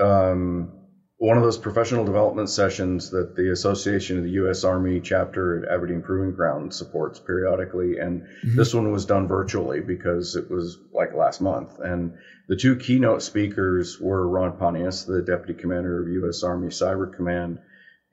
um, 0.00 0.72
one 1.18 1.36
of 1.36 1.42
those 1.42 1.58
professional 1.58 2.04
development 2.04 2.48
sessions 2.48 3.10
that 3.10 3.34
the 3.34 3.50
Association 3.50 4.18
of 4.18 4.24
the 4.24 4.30
U.S. 4.30 4.62
Army 4.62 5.00
chapter 5.00 5.58
at 5.58 5.68
Aberdeen 5.68 6.00
Proving 6.00 6.32
Ground 6.32 6.72
supports 6.72 7.18
periodically. 7.18 7.98
And 7.98 8.22
mm-hmm. 8.22 8.56
this 8.56 8.72
one 8.72 8.92
was 8.92 9.04
done 9.04 9.26
virtually 9.26 9.80
because 9.80 10.36
it 10.36 10.48
was 10.48 10.78
like 10.94 11.14
last 11.14 11.40
month. 11.40 11.80
And 11.80 12.14
the 12.46 12.54
two 12.54 12.76
keynote 12.76 13.22
speakers 13.22 13.98
were 14.00 14.28
Ron 14.28 14.56
Pontius, 14.56 15.04
the 15.04 15.20
Deputy 15.20 15.60
Commander 15.60 16.00
of 16.00 16.08
U.S. 16.08 16.44
Army 16.44 16.68
Cyber 16.68 17.12
Command, 17.12 17.58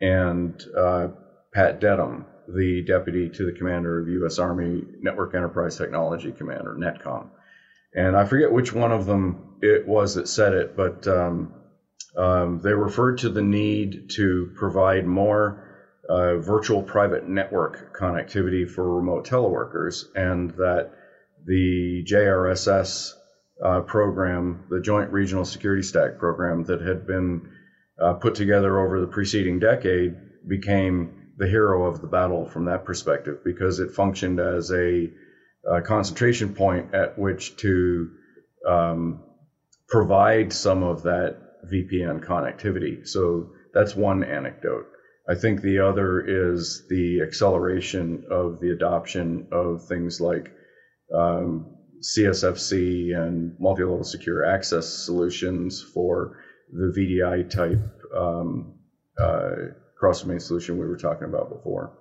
and 0.02 0.60
uh, 0.76 1.10
Pat 1.54 1.80
Dedham, 1.80 2.26
the 2.48 2.82
Deputy 2.82 3.30
to 3.30 3.46
the 3.46 3.56
Commander 3.56 4.00
of 4.00 4.10
U.S. 4.10 4.40
Army 4.40 4.84
Network 5.00 5.36
Enterprise 5.36 5.78
Technology 5.78 6.32
Command, 6.32 6.68
or 6.68 6.74
NETCOM. 6.74 7.30
And 7.94 8.18
I 8.18 8.26
forget 8.26 8.52
which 8.52 8.74
one 8.74 8.92
of 8.92 9.06
them 9.06 9.58
it 9.62 9.88
was 9.88 10.16
that 10.16 10.28
said 10.28 10.54
it, 10.54 10.76
but 10.76 11.08
um, 11.08 11.54
um, 12.18 12.62
they 12.62 12.74
referred 12.74 13.20
to 13.20 13.30
the 13.30 13.42
need 13.42 14.10
to 14.12 14.52
provide 14.56 15.06
more 15.06 15.62
uh, 16.08 16.38
virtual 16.38 16.82
private 16.82 17.28
network 17.28 17.98
connectivity 17.98 18.70
for 18.70 18.96
remote 18.96 19.28
teleworkers, 19.28 20.06
and 20.16 20.52
that 20.52 20.92
the 21.46 22.04
JRSS 22.08 23.12
uh, 23.64 23.82
program, 23.82 24.66
the 24.70 24.80
Joint 24.80 25.12
Regional 25.12 25.46
Security 25.46 25.82
Stack 25.82 26.18
program 26.18 26.64
that 26.66 26.82
had 26.82 27.08
been 27.08 27.50
uh, 28.00 28.14
put 28.14 28.36
together 28.36 28.80
over 28.80 29.00
the 29.00 29.08
preceding 29.08 29.60
decade, 29.60 30.16
became 30.48 31.32
the 31.38 31.48
hero 31.48 31.86
of 31.86 32.02
the 32.02 32.08
battle 32.08 32.46
from 32.46 32.66
that 32.66 32.86
perspective 32.86 33.40
because 33.44 33.80
it 33.80 33.92
functioned 33.92 34.40
as 34.40 34.72
a, 34.72 35.10
a 35.70 35.82
concentration 35.82 36.54
point 36.54 36.94
at 36.94 37.18
which 37.18 37.58
to 37.58 38.10
um, 38.66 39.24
provide 39.90 40.54
some 40.54 40.84
of 40.84 41.04
that 41.04 41.45
VPN 41.72 42.24
connectivity. 42.26 43.08
So 43.08 43.52
that's 43.74 43.96
one 43.96 44.24
anecdote. 44.24 44.86
I 45.28 45.36
think 45.36 45.62
the 45.62 45.80
other 45.80 46.22
is 46.22 46.86
the 46.90 47.22
acceleration 47.22 48.26
of 48.30 48.60
the 48.60 48.72
adoption 48.72 49.48
of 49.52 49.86
things 49.88 50.22
like 50.22 50.52
um, 51.14 51.76
CSFC 52.02 53.16
and 53.16 53.56
multi-level 53.60 54.04
secure 54.04 54.46
access 54.46 54.88
solutions 54.88 55.82
for 55.82 56.38
the 56.72 56.94
VDI 56.96 57.50
type 57.50 57.80
um, 58.16 58.76
uh, 59.20 59.52
cross-domain 59.98 60.40
solution 60.40 60.78
we 60.78 60.86
were 60.86 60.98
talking 60.98 61.28
about 61.28 61.50
before. 61.50 61.98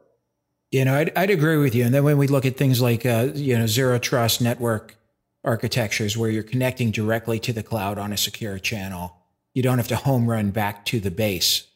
You 0.70 0.84
know, 0.84 0.94
I'd, 0.94 1.16
I'd 1.16 1.30
agree 1.30 1.56
with 1.56 1.74
you. 1.74 1.84
And 1.84 1.94
then 1.94 2.04
when 2.04 2.18
we 2.18 2.26
look 2.26 2.44
at 2.44 2.56
things 2.56 2.82
like, 2.82 3.06
uh, 3.06 3.28
you 3.34 3.56
know, 3.56 3.66
zero 3.66 3.98
trust 3.98 4.40
network 4.40 4.96
architectures 5.44 6.16
where 6.16 6.30
you're 6.30 6.42
connecting 6.42 6.90
directly 6.90 7.38
to 7.38 7.52
the 7.52 7.62
cloud 7.62 7.98
on 7.98 8.12
a 8.12 8.16
secure 8.16 8.58
channel, 8.58 9.16
you 9.54 9.62
don't 9.62 9.78
have 9.78 9.88
to 9.88 9.96
home 9.96 10.28
run 10.28 10.50
back 10.50 10.84
to 10.84 11.00
the 11.00 11.10
base 11.10 11.68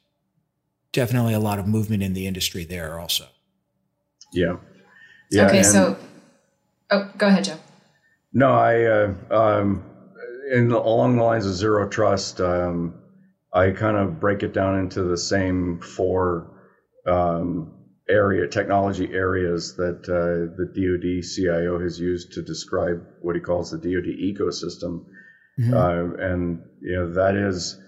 definitely 0.93 1.35
a 1.35 1.38
lot 1.38 1.59
of 1.59 1.67
movement 1.67 2.03
in 2.03 2.12
the 2.12 2.27
industry 2.27 2.64
there 2.64 2.99
also. 2.99 3.27
Yeah. 4.33 4.57
Yeah. 5.31 5.47
Okay, 5.47 5.62
so 5.62 5.97
oh, 6.91 7.11
go 7.17 7.27
ahead, 7.27 7.45
Joe. 7.45 7.59
No, 8.33 8.53
I 8.53 8.85
uh, 8.85 9.14
um, 9.31 9.85
in 10.53 10.71
along 10.71 11.17
the 11.17 11.23
lines 11.23 11.47
of 11.47 11.53
zero 11.53 11.88
trust, 11.88 12.41
um, 12.41 12.95
I 13.53 13.71
kind 13.71 13.97
of 13.97 14.21
break 14.21 14.43
it 14.43 14.53
down 14.53 14.79
into 14.79 15.03
the 15.03 15.17
same 15.17 15.81
four 15.81 16.51
um, 17.07 17.73
area 18.09 18.49
technology 18.49 19.12
areas 19.12 19.77
that 19.77 20.09
uh, 20.09 20.57
the 20.57 20.67
DoD 20.67 21.25
CIO 21.25 21.79
has 21.79 22.01
used 22.01 22.33
to 22.33 22.43
describe 22.43 23.07
what 23.21 23.37
he 23.37 23.41
calls 23.41 23.71
the 23.71 23.79
DoD 23.79 24.09
ecosystem, 24.19 25.05
mm-hmm. 25.59 25.75
uh, 25.75 26.25
and 26.25 26.62
you 26.81 26.97
know 26.97 27.12
that 27.12 27.35
is 27.35 27.79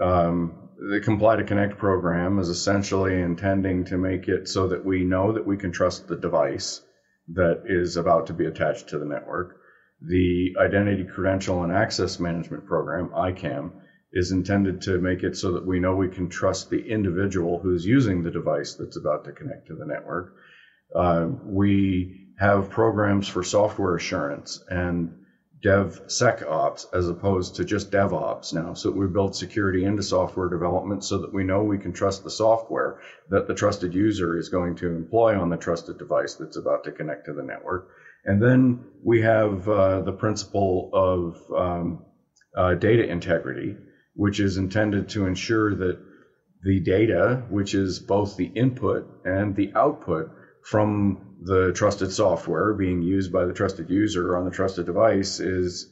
um, 0.00 0.68
the 0.78 1.00
Comply 1.00 1.36
to 1.36 1.44
Connect 1.44 1.78
program 1.78 2.38
is 2.38 2.48
essentially 2.48 3.20
intending 3.20 3.84
to 3.86 3.96
make 3.96 4.28
it 4.28 4.48
so 4.48 4.68
that 4.68 4.84
we 4.84 5.04
know 5.04 5.32
that 5.32 5.46
we 5.46 5.56
can 5.56 5.72
trust 5.72 6.06
the 6.06 6.16
device 6.16 6.82
that 7.28 7.62
is 7.64 7.96
about 7.96 8.26
to 8.26 8.32
be 8.32 8.46
attached 8.46 8.88
to 8.88 8.98
the 8.98 9.04
network. 9.04 9.56
The 10.02 10.54
Identity 10.60 11.04
Credential 11.04 11.62
and 11.62 11.72
Access 11.72 12.20
Management 12.20 12.66
Program, 12.66 13.08
ICAM, 13.08 13.72
is 14.12 14.30
intended 14.30 14.82
to 14.82 14.98
make 14.98 15.22
it 15.22 15.36
so 15.36 15.52
that 15.52 15.66
we 15.66 15.80
know 15.80 15.94
we 15.94 16.08
can 16.08 16.28
trust 16.28 16.70
the 16.70 16.86
individual 16.86 17.58
who's 17.58 17.84
using 17.84 18.22
the 18.22 18.30
device 18.30 18.74
that's 18.74 18.96
about 18.96 19.24
to 19.24 19.32
connect 19.32 19.66
to 19.68 19.74
the 19.74 19.86
network. 19.86 20.34
Uh, 20.94 21.26
we 21.44 22.28
have 22.38 22.70
programs 22.70 23.26
for 23.26 23.42
software 23.42 23.96
assurance 23.96 24.62
and 24.68 25.12
DevSecOps 25.64 26.86
as 26.92 27.08
opposed 27.08 27.54
to 27.56 27.64
just 27.64 27.90
DevOps 27.90 28.52
now. 28.52 28.74
So 28.74 28.90
we 28.90 29.06
build 29.06 29.34
security 29.34 29.84
into 29.84 30.02
software 30.02 30.48
development 30.48 31.02
so 31.04 31.18
that 31.18 31.32
we 31.32 31.44
know 31.44 31.62
we 31.62 31.78
can 31.78 31.92
trust 31.92 32.24
the 32.24 32.30
software 32.30 33.00
that 33.30 33.46
the 33.46 33.54
trusted 33.54 33.94
user 33.94 34.36
is 34.36 34.48
going 34.48 34.76
to 34.76 34.88
employ 34.88 35.38
on 35.40 35.48
the 35.48 35.56
trusted 35.56 35.98
device 35.98 36.34
that's 36.34 36.56
about 36.56 36.84
to 36.84 36.92
connect 36.92 37.26
to 37.26 37.32
the 37.32 37.42
network. 37.42 37.88
And 38.24 38.42
then 38.42 38.84
we 39.02 39.22
have 39.22 39.68
uh, 39.68 40.00
the 40.02 40.12
principle 40.12 40.90
of 40.92 41.40
um, 41.56 42.04
uh, 42.56 42.74
data 42.74 43.08
integrity, 43.08 43.76
which 44.14 44.40
is 44.40 44.56
intended 44.56 45.08
to 45.10 45.26
ensure 45.26 45.74
that 45.74 45.98
the 46.64 46.80
data, 46.80 47.44
which 47.48 47.74
is 47.74 47.98
both 47.98 48.36
the 48.36 48.46
input 48.46 49.06
and 49.24 49.54
the 49.54 49.72
output 49.74 50.30
from 50.66 51.36
the 51.42 51.70
trusted 51.72 52.10
software 52.10 52.72
being 52.72 53.00
used 53.00 53.30
by 53.32 53.44
the 53.44 53.52
trusted 53.52 53.88
user 53.88 54.36
on 54.36 54.44
the 54.44 54.50
trusted 54.50 54.84
device, 54.84 55.38
is 55.38 55.86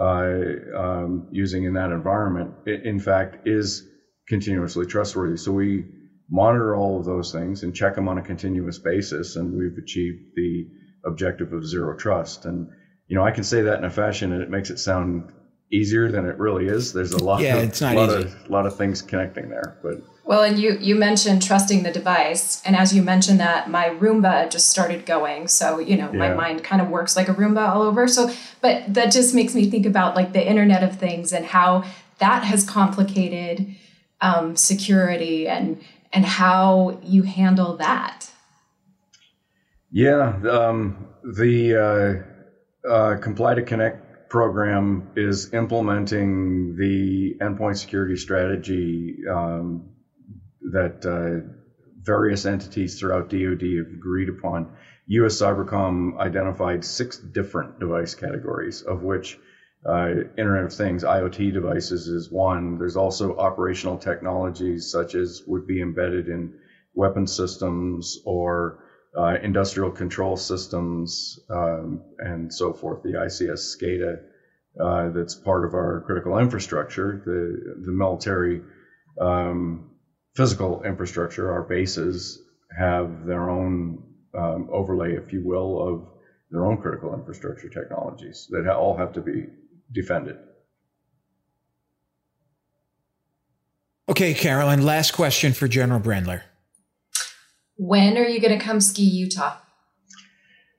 uh, 0.00 0.32
um, 0.74 1.28
using 1.30 1.64
in 1.64 1.74
that 1.74 1.90
environment, 1.90 2.54
in 2.66 2.98
fact, 2.98 3.46
is 3.46 3.82
continuously 4.26 4.86
trustworthy. 4.86 5.36
So 5.36 5.52
we 5.52 5.84
monitor 6.30 6.74
all 6.74 6.98
of 6.98 7.04
those 7.04 7.32
things 7.32 7.62
and 7.62 7.74
check 7.74 7.94
them 7.94 8.08
on 8.08 8.16
a 8.16 8.22
continuous 8.22 8.78
basis, 8.78 9.36
and 9.36 9.52
we've 9.52 9.76
achieved 9.76 10.34
the 10.34 10.66
objective 11.04 11.52
of 11.52 11.66
zero 11.66 11.94
trust. 11.94 12.46
And 12.46 12.68
you 13.06 13.16
know, 13.16 13.24
I 13.24 13.30
can 13.30 13.44
say 13.44 13.62
that 13.62 13.78
in 13.78 13.84
a 13.84 13.90
fashion, 13.90 14.32
and 14.32 14.42
it 14.42 14.48
makes 14.48 14.70
it 14.70 14.78
sound 14.78 15.32
easier 15.74 16.10
than 16.10 16.26
it 16.26 16.38
really 16.38 16.66
is. 16.66 16.92
There's 16.92 17.12
a 17.12 17.22
lot, 17.22 17.40
yeah, 17.40 17.56
of, 17.56 17.64
it's 17.64 17.80
not 17.80 17.94
lot 17.94 18.10
easy. 18.10 18.28
of 18.28 18.50
lot 18.50 18.66
of 18.66 18.76
things 18.76 19.02
connecting 19.02 19.48
there, 19.48 19.76
but. 19.82 20.02
Well, 20.26 20.42
and 20.42 20.58
you 20.58 20.78
you 20.80 20.94
mentioned 20.94 21.42
trusting 21.42 21.82
the 21.82 21.92
device, 21.92 22.62
and 22.64 22.74
as 22.74 22.94
you 22.94 23.02
mentioned 23.02 23.40
that, 23.40 23.68
my 23.68 23.90
Roomba 23.90 24.50
just 24.50 24.70
started 24.70 25.04
going. 25.04 25.48
So 25.48 25.78
you 25.78 25.98
know, 25.98 26.10
my 26.12 26.32
mind 26.32 26.64
kind 26.64 26.80
of 26.80 26.88
works 26.88 27.14
like 27.14 27.28
a 27.28 27.34
Roomba 27.34 27.68
all 27.68 27.82
over. 27.82 28.08
So, 28.08 28.32
but 28.62 28.94
that 28.94 29.12
just 29.12 29.34
makes 29.34 29.54
me 29.54 29.68
think 29.68 29.84
about 29.84 30.16
like 30.16 30.32
the 30.32 30.46
Internet 30.46 30.82
of 30.82 30.98
Things 30.98 31.32
and 31.32 31.44
how 31.44 31.84
that 32.20 32.44
has 32.44 32.64
complicated 32.64 33.76
um, 34.22 34.56
security 34.56 35.46
and 35.46 35.82
and 36.14 36.24
how 36.24 36.98
you 37.02 37.24
handle 37.24 37.76
that. 37.76 38.30
Yeah, 39.90 40.40
um, 40.50 41.06
the 41.22 42.24
uh, 42.86 42.88
uh, 42.88 43.16
Comply 43.18 43.54
to 43.54 43.62
Connect 43.62 44.03
program 44.34 45.12
is 45.14 45.52
implementing 45.52 46.74
the 46.74 47.36
endpoint 47.40 47.76
security 47.76 48.16
strategy 48.16 49.14
um, 49.30 49.88
that 50.72 51.06
uh, 51.06 51.48
various 52.02 52.44
entities 52.44 52.98
throughout 52.98 53.30
DoD 53.30 53.62
have 53.78 53.92
agreed 53.94 54.28
upon. 54.28 54.74
U.S. 55.06 55.36
Cybercom 55.40 56.18
identified 56.18 56.84
six 56.84 57.16
different 57.16 57.78
device 57.78 58.16
categories, 58.16 58.82
of 58.82 59.04
which 59.04 59.38
uh, 59.88 60.08
Internet 60.36 60.64
of 60.64 60.72
Things, 60.72 61.04
IoT 61.04 61.52
devices, 61.52 62.08
is 62.08 62.28
one. 62.28 62.76
There's 62.76 62.96
also 62.96 63.36
operational 63.36 63.98
technologies 63.98 64.90
such 64.90 65.14
as 65.14 65.42
would 65.46 65.64
be 65.64 65.80
embedded 65.80 66.26
in 66.26 66.52
weapon 66.92 67.28
systems 67.28 68.18
or 68.24 68.80
uh, 69.16 69.36
industrial 69.42 69.90
control 69.90 70.36
systems 70.36 71.38
um, 71.50 72.02
and 72.18 72.52
so 72.52 72.72
forth. 72.72 73.02
The 73.02 73.12
ICS 73.12 73.76
SCADA 73.76 74.20
uh, 74.80 75.10
that's 75.10 75.34
part 75.34 75.64
of 75.64 75.74
our 75.74 76.02
critical 76.04 76.38
infrastructure, 76.38 77.22
the 77.24 77.84
the 77.84 77.92
military 77.92 78.60
um, 79.20 79.90
physical 80.34 80.82
infrastructure, 80.82 81.52
our 81.52 81.62
bases 81.62 82.42
have 82.76 83.24
their 83.24 83.48
own 83.50 84.02
um, 84.36 84.68
overlay, 84.72 85.14
if 85.14 85.32
you 85.32 85.42
will, 85.44 85.88
of 85.88 86.08
their 86.50 86.66
own 86.66 86.76
critical 86.76 87.14
infrastructure 87.14 87.68
technologies 87.68 88.48
that 88.50 88.68
all 88.68 88.96
have 88.96 89.12
to 89.12 89.20
be 89.20 89.46
defended. 89.92 90.36
Okay, 94.08 94.34
Carolyn, 94.34 94.84
last 94.84 95.12
question 95.12 95.52
for 95.52 95.68
General 95.68 96.00
Brendler. 96.00 96.42
When 97.76 98.16
are 98.16 98.26
you 98.26 98.40
going 98.40 98.56
to 98.58 98.64
come 98.64 98.80
ski 98.80 99.02
Utah? 99.04 99.56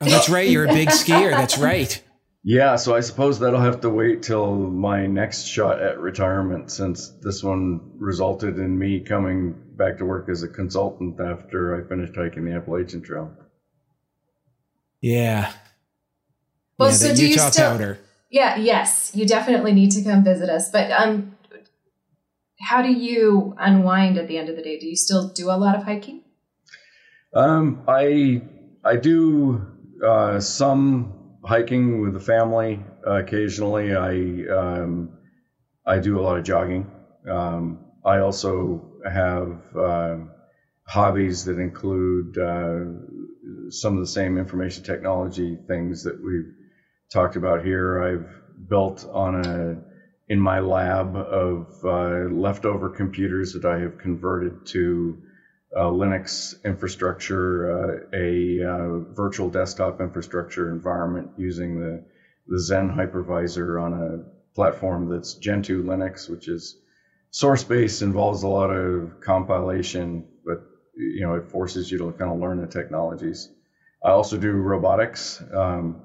Oh, 0.01 0.05
that's 0.05 0.29
right. 0.29 0.49
You're 0.49 0.65
a 0.65 0.73
big 0.73 0.89
skier. 0.89 1.31
That's 1.31 1.57
right. 1.57 2.01
Yeah, 2.47 2.75
so 2.75 2.95
I 2.95 2.99
suppose 2.99 3.39
that'll 3.39 3.59
have 3.59 3.81
to 3.81 3.89
wait 3.89 4.21
till 4.21 4.55
my 4.55 5.07
next 5.07 5.45
shot 5.45 5.81
at 5.81 5.99
retirement, 5.99 6.69
since 6.69 7.09
this 7.09 7.43
one 7.43 7.93
resulted 7.97 8.59
in 8.59 8.77
me 8.77 8.99
coming 8.99 9.55
back 9.75 9.97
to 9.97 10.05
work 10.05 10.29
as 10.29 10.43
a 10.43 10.47
consultant 10.47 11.19
after 11.19 11.75
I 11.75 11.89
finished 11.89 12.15
hiking 12.15 12.45
the 12.45 12.53
Appalachian 12.53 13.01
Trail. 13.01 13.35
Yeah. 15.01 15.51
Well, 16.77 16.89
yeah, 16.89 16.95
so 16.95 17.07
the 17.07 17.15
do 17.15 17.23
you 17.23 17.29
Utah 17.29 17.49
still? 17.49 17.71
powder. 17.71 17.99
Yeah, 18.29 18.57
yes, 18.57 19.11
you 19.15 19.25
definitely 19.25 19.71
need 19.73 19.91
to 19.93 20.03
come 20.03 20.23
visit 20.23 20.49
us. 20.49 20.69
But 20.69 20.91
um, 20.91 21.35
how 22.59 22.81
do 22.83 22.91
you 22.91 23.55
unwind 23.57 24.19
at 24.19 24.27
the 24.27 24.37
end 24.37 24.49
of 24.49 24.55
the 24.55 24.61
day? 24.61 24.77
Do 24.77 24.85
you 24.85 24.95
still 24.95 25.29
do 25.29 25.49
a 25.49 25.57
lot 25.57 25.75
of 25.75 25.83
hiking? 25.83 26.21
Um, 27.35 27.83
I 27.87 28.41
I 28.83 28.95
do 28.95 29.61
uh, 30.03 30.39
some 30.39 31.13
hiking 31.43 32.01
with 32.01 32.13
the 32.13 32.19
family 32.19 32.81
uh, 33.05 33.15
occasionally. 33.15 33.93
I 33.93 34.45
um, 34.51 35.09
I 35.85 35.99
do 35.99 36.19
a 36.19 36.21
lot 36.21 36.37
of 36.37 36.43
jogging. 36.43 36.87
Um, 37.29 37.79
I 38.05 38.19
also 38.19 38.85
have 39.05 39.59
uh, 39.75 40.17
hobbies 40.87 41.43
that 41.45 41.59
include 41.59 42.37
uh, 42.37 42.85
some 43.69 43.95
of 43.95 44.01
the 44.01 44.07
same 44.07 44.37
information 44.37 44.83
technology 44.83 45.57
things 45.67 46.03
that 46.03 46.21
we've 46.23 46.51
talked 47.11 47.35
about 47.35 47.63
here. 47.63 48.01
I've 48.01 48.29
built 48.69 49.05
on 49.11 49.35
a 49.45 49.77
in 50.29 50.39
my 50.39 50.59
lab 50.59 51.15
of 51.17 51.67
uh, 51.83 52.29
leftover 52.33 52.89
computers 52.89 53.53
that 53.53 53.65
I 53.65 53.79
have 53.79 53.97
converted 53.97 54.65
to 54.67 55.17
uh, 55.75 55.89
Linux 55.89 56.55
infrastructure, 56.63 57.69
uh, 57.69 58.17
a 58.17 58.63
uh, 58.63 58.99
virtual 59.13 59.49
desktop 59.49 59.99
infrastructure 59.99 60.69
environment 60.69 61.29
using 61.37 61.79
the, 61.79 62.01
the 62.47 62.57
Xen 62.57 62.95
hypervisor 62.95 63.81
on 63.81 63.93
a 63.93 64.55
platform 64.55 65.09
that's 65.09 65.33
Gentoo 65.33 65.83
Linux, 65.83 66.29
which 66.29 66.47
is 66.47 66.77
source 67.31 67.63
based, 67.63 68.01
involves 68.01 68.43
a 68.43 68.47
lot 68.47 68.69
of 68.69 69.19
compilation, 69.19 70.25
but 70.45 70.61
you 70.95 71.21
know 71.21 71.33
it 71.33 71.51
forces 71.51 71.91
you 71.91 71.97
to 71.97 72.11
kind 72.13 72.31
of 72.31 72.39
learn 72.39 72.61
the 72.61 72.67
technologies. 72.67 73.49
I 74.01 74.11
also 74.11 74.37
do 74.37 74.51
robotics, 74.53 75.43
um, 75.53 76.01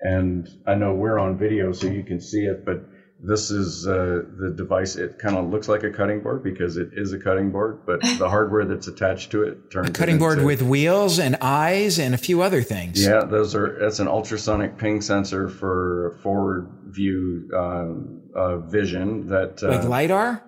and 0.00 0.48
I 0.66 0.74
know 0.74 0.94
we're 0.94 1.18
on 1.18 1.36
video, 1.36 1.72
so 1.72 1.86
you 1.86 2.02
can 2.02 2.18
see 2.20 2.44
it, 2.46 2.64
but 2.64 2.88
this 3.24 3.50
is 3.50 3.86
uh, 3.86 4.22
the 4.38 4.50
device. 4.56 4.96
It 4.96 5.18
kind 5.18 5.36
of 5.36 5.48
looks 5.50 5.68
like 5.68 5.84
a 5.84 5.90
cutting 5.90 6.20
board 6.20 6.42
because 6.42 6.76
it 6.76 6.90
is 6.94 7.12
a 7.12 7.18
cutting 7.18 7.50
board, 7.50 7.80
but 7.86 8.00
the 8.18 8.28
hardware 8.28 8.64
that's 8.64 8.88
attached 8.88 9.30
to 9.30 9.44
it 9.44 9.70
turns 9.70 9.90
A 9.90 9.92
cutting 9.92 10.18
board 10.18 10.42
with 10.44 10.60
wheels 10.62 11.18
and 11.18 11.36
eyes 11.40 11.98
and 11.98 12.14
a 12.14 12.18
few 12.18 12.42
other 12.42 12.62
things. 12.62 13.00
yeah, 13.04 13.24
those 13.24 13.54
are 13.54 13.78
that's 13.80 14.00
an 14.00 14.08
ultrasonic 14.08 14.76
ping 14.76 15.00
sensor 15.00 15.48
for 15.48 16.18
forward 16.22 16.68
view 16.86 17.48
um, 17.56 18.22
uh, 18.34 18.56
vision 18.58 19.28
that 19.28 19.62
uh, 19.62 19.68
Like 19.68 19.84
LiDAR? 19.88 20.42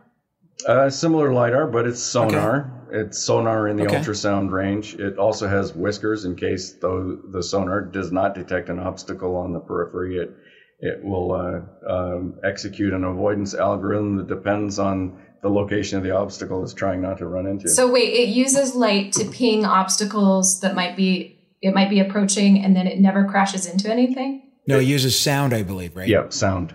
uh, 0.67 0.91
similar 0.91 1.33
lidar, 1.33 1.67
but 1.67 1.87
it's 1.87 2.03
sonar. 2.03 2.71
It's 2.91 3.19
sonar 3.19 3.67
in 3.69 3.77
the 3.77 3.87
Okay. 3.87 3.97
ultrasound 3.99 4.51
range. 4.53 4.95
It 4.95 5.19
also 5.19 5.49
has 5.49 5.75
whiskers 5.75 6.25
in 6.27 6.37
case 6.37 6.73
though 6.75 7.19
the 7.31 7.43
sonar 7.43 7.81
does 7.83 8.13
not 8.13 8.35
detect 8.35 8.69
an 8.69 8.79
obstacle 8.79 9.37
on 9.37 9.53
the 9.53 9.59
periphery. 9.61 10.19
It 10.19 10.31
it 10.85 11.03
will 11.03 11.33
uh, 11.33 11.91
um, 11.91 12.35
execute 12.45 12.93
an 12.93 13.05
avoidance 13.05 13.55
algorithm 13.55 14.17
that 14.19 14.29
depends 14.29 14.79
on 14.79 15.19
the 15.43 15.49
location 15.49 15.97
of 15.97 16.05
the 16.05 16.11
obstacle 16.11 16.63
it's 16.63 16.75
trying 16.75 17.01
not 17.01 17.17
to 17.19 17.27
run 17.27 17.47
into. 17.47 17.71
So 17.71 17.91
wait, 17.91 18.13
it 18.13 18.29
uses 18.29 18.75
light 18.75 19.13
to 19.15 19.25
ping 19.25 19.65
obstacles 19.65 20.61
that 20.61 20.75
might 20.75 20.95
be 20.95 21.41
it 21.63 21.75
might 21.75 21.89
be 21.89 22.01
approaching, 22.01 22.63
and 22.63 22.77
then 22.77 22.87
it 22.87 23.01
never 23.01 23.25
crashes 23.25 23.65
into 23.65 23.91
anything. 23.91 24.43
No, 24.67 24.79
it 24.79 24.83
uses 24.83 25.19
sound, 25.19 25.55
I 25.55 25.63
believe, 25.63 25.97
right? 25.97 26.07
Yep, 26.07 26.35
sound. 26.35 26.75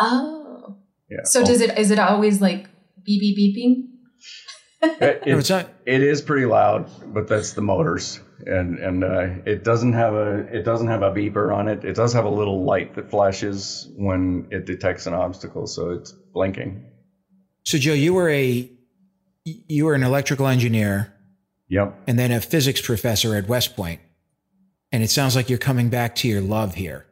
Oh, 0.00 0.78
Yeah. 1.10 1.24
so 1.24 1.44
does 1.44 1.60
it 1.60 1.76
is 1.78 1.90
it 1.90 1.98
always 1.98 2.40
like 2.40 2.70
beep 3.04 3.20
beep 3.20 3.36
beeping? 3.38 3.88
It, 4.82 5.22
it's 5.26 5.50
it 5.50 6.02
is 6.02 6.20
pretty 6.20 6.46
loud, 6.46 6.90
but 7.14 7.28
that's 7.28 7.52
the 7.52 7.62
motors, 7.62 8.20
and 8.46 8.78
and 8.78 9.04
uh, 9.04 9.28
it 9.46 9.62
doesn't 9.64 9.92
have 9.92 10.14
a 10.14 10.38
it 10.52 10.64
doesn't 10.64 10.88
have 10.88 11.02
a 11.02 11.10
beeper 11.12 11.54
on 11.54 11.68
it. 11.68 11.84
It 11.84 11.94
does 11.94 12.12
have 12.12 12.24
a 12.24 12.30
little 12.30 12.64
light 12.64 12.94
that 12.96 13.10
flashes 13.10 13.88
when 13.96 14.48
it 14.50 14.66
detects 14.66 15.06
an 15.06 15.14
obstacle, 15.14 15.66
so 15.66 15.90
it's 15.90 16.12
blinking. 16.12 16.84
So, 17.64 17.78
Joe, 17.78 17.92
you 17.92 18.12
were 18.14 18.28
a 18.28 18.70
you 19.44 19.84
were 19.84 19.94
an 19.94 20.02
electrical 20.02 20.46
engineer 20.46 21.12
Yep. 21.68 22.02
and 22.06 22.18
then 22.18 22.32
a 22.32 22.40
physics 22.40 22.80
professor 22.80 23.34
at 23.34 23.48
West 23.48 23.76
Point, 23.76 24.00
and 24.90 25.02
it 25.02 25.10
sounds 25.10 25.36
like 25.36 25.48
you're 25.48 25.58
coming 25.58 25.88
back 25.88 26.14
to 26.16 26.28
your 26.28 26.40
love 26.40 26.74
here. 26.74 27.06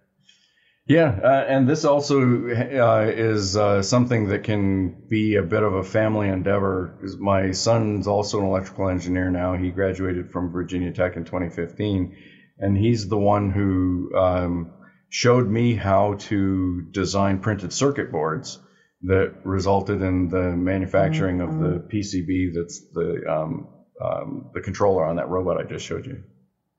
Yeah, 0.91 1.21
uh, 1.23 1.45
and 1.47 1.69
this 1.69 1.85
also 1.85 2.21
uh, 2.21 3.07
is 3.07 3.57
uh, 3.57 3.81
something 3.81 4.31
that 4.31 4.43
can 4.43 5.07
be 5.09 5.37
a 5.37 5.43
bit 5.43 5.63
of 5.63 5.75
a 5.75 5.85
family 5.85 6.27
endeavor. 6.27 6.99
My 7.17 7.53
son's 7.53 8.09
also 8.09 8.41
an 8.41 8.47
electrical 8.47 8.89
engineer 8.89 9.31
now. 9.31 9.55
He 9.55 9.71
graduated 9.71 10.33
from 10.33 10.51
Virginia 10.51 10.91
Tech 10.91 11.15
in 11.15 11.25
2015, 11.25 12.17
and 12.59 12.77
he's 12.77 13.07
the 13.07 13.17
one 13.17 13.53
who 13.53 14.11
um, 14.19 14.73
showed 15.09 15.49
me 15.49 15.77
how 15.77 16.15
to 16.15 16.83
design 16.91 17.39
printed 17.39 17.73
circuit 17.73 18.11
boards 18.11 18.59
that 19.03 19.33
resulted 19.45 20.03
in 20.03 20.29
the 20.29 20.57
manufacturing 20.57 21.41
of 21.41 21.57
the 21.61 21.89
PCB 21.89 22.49
that's 22.53 22.81
the 22.93 23.23
um, 23.31 23.69
um, 24.05 24.51
the 24.55 24.61
controller 24.61 25.05
on 25.05 25.15
that 25.17 25.29
robot 25.29 25.57
I 25.57 25.63
just 25.63 25.87
showed 25.87 26.05
you. 26.05 26.25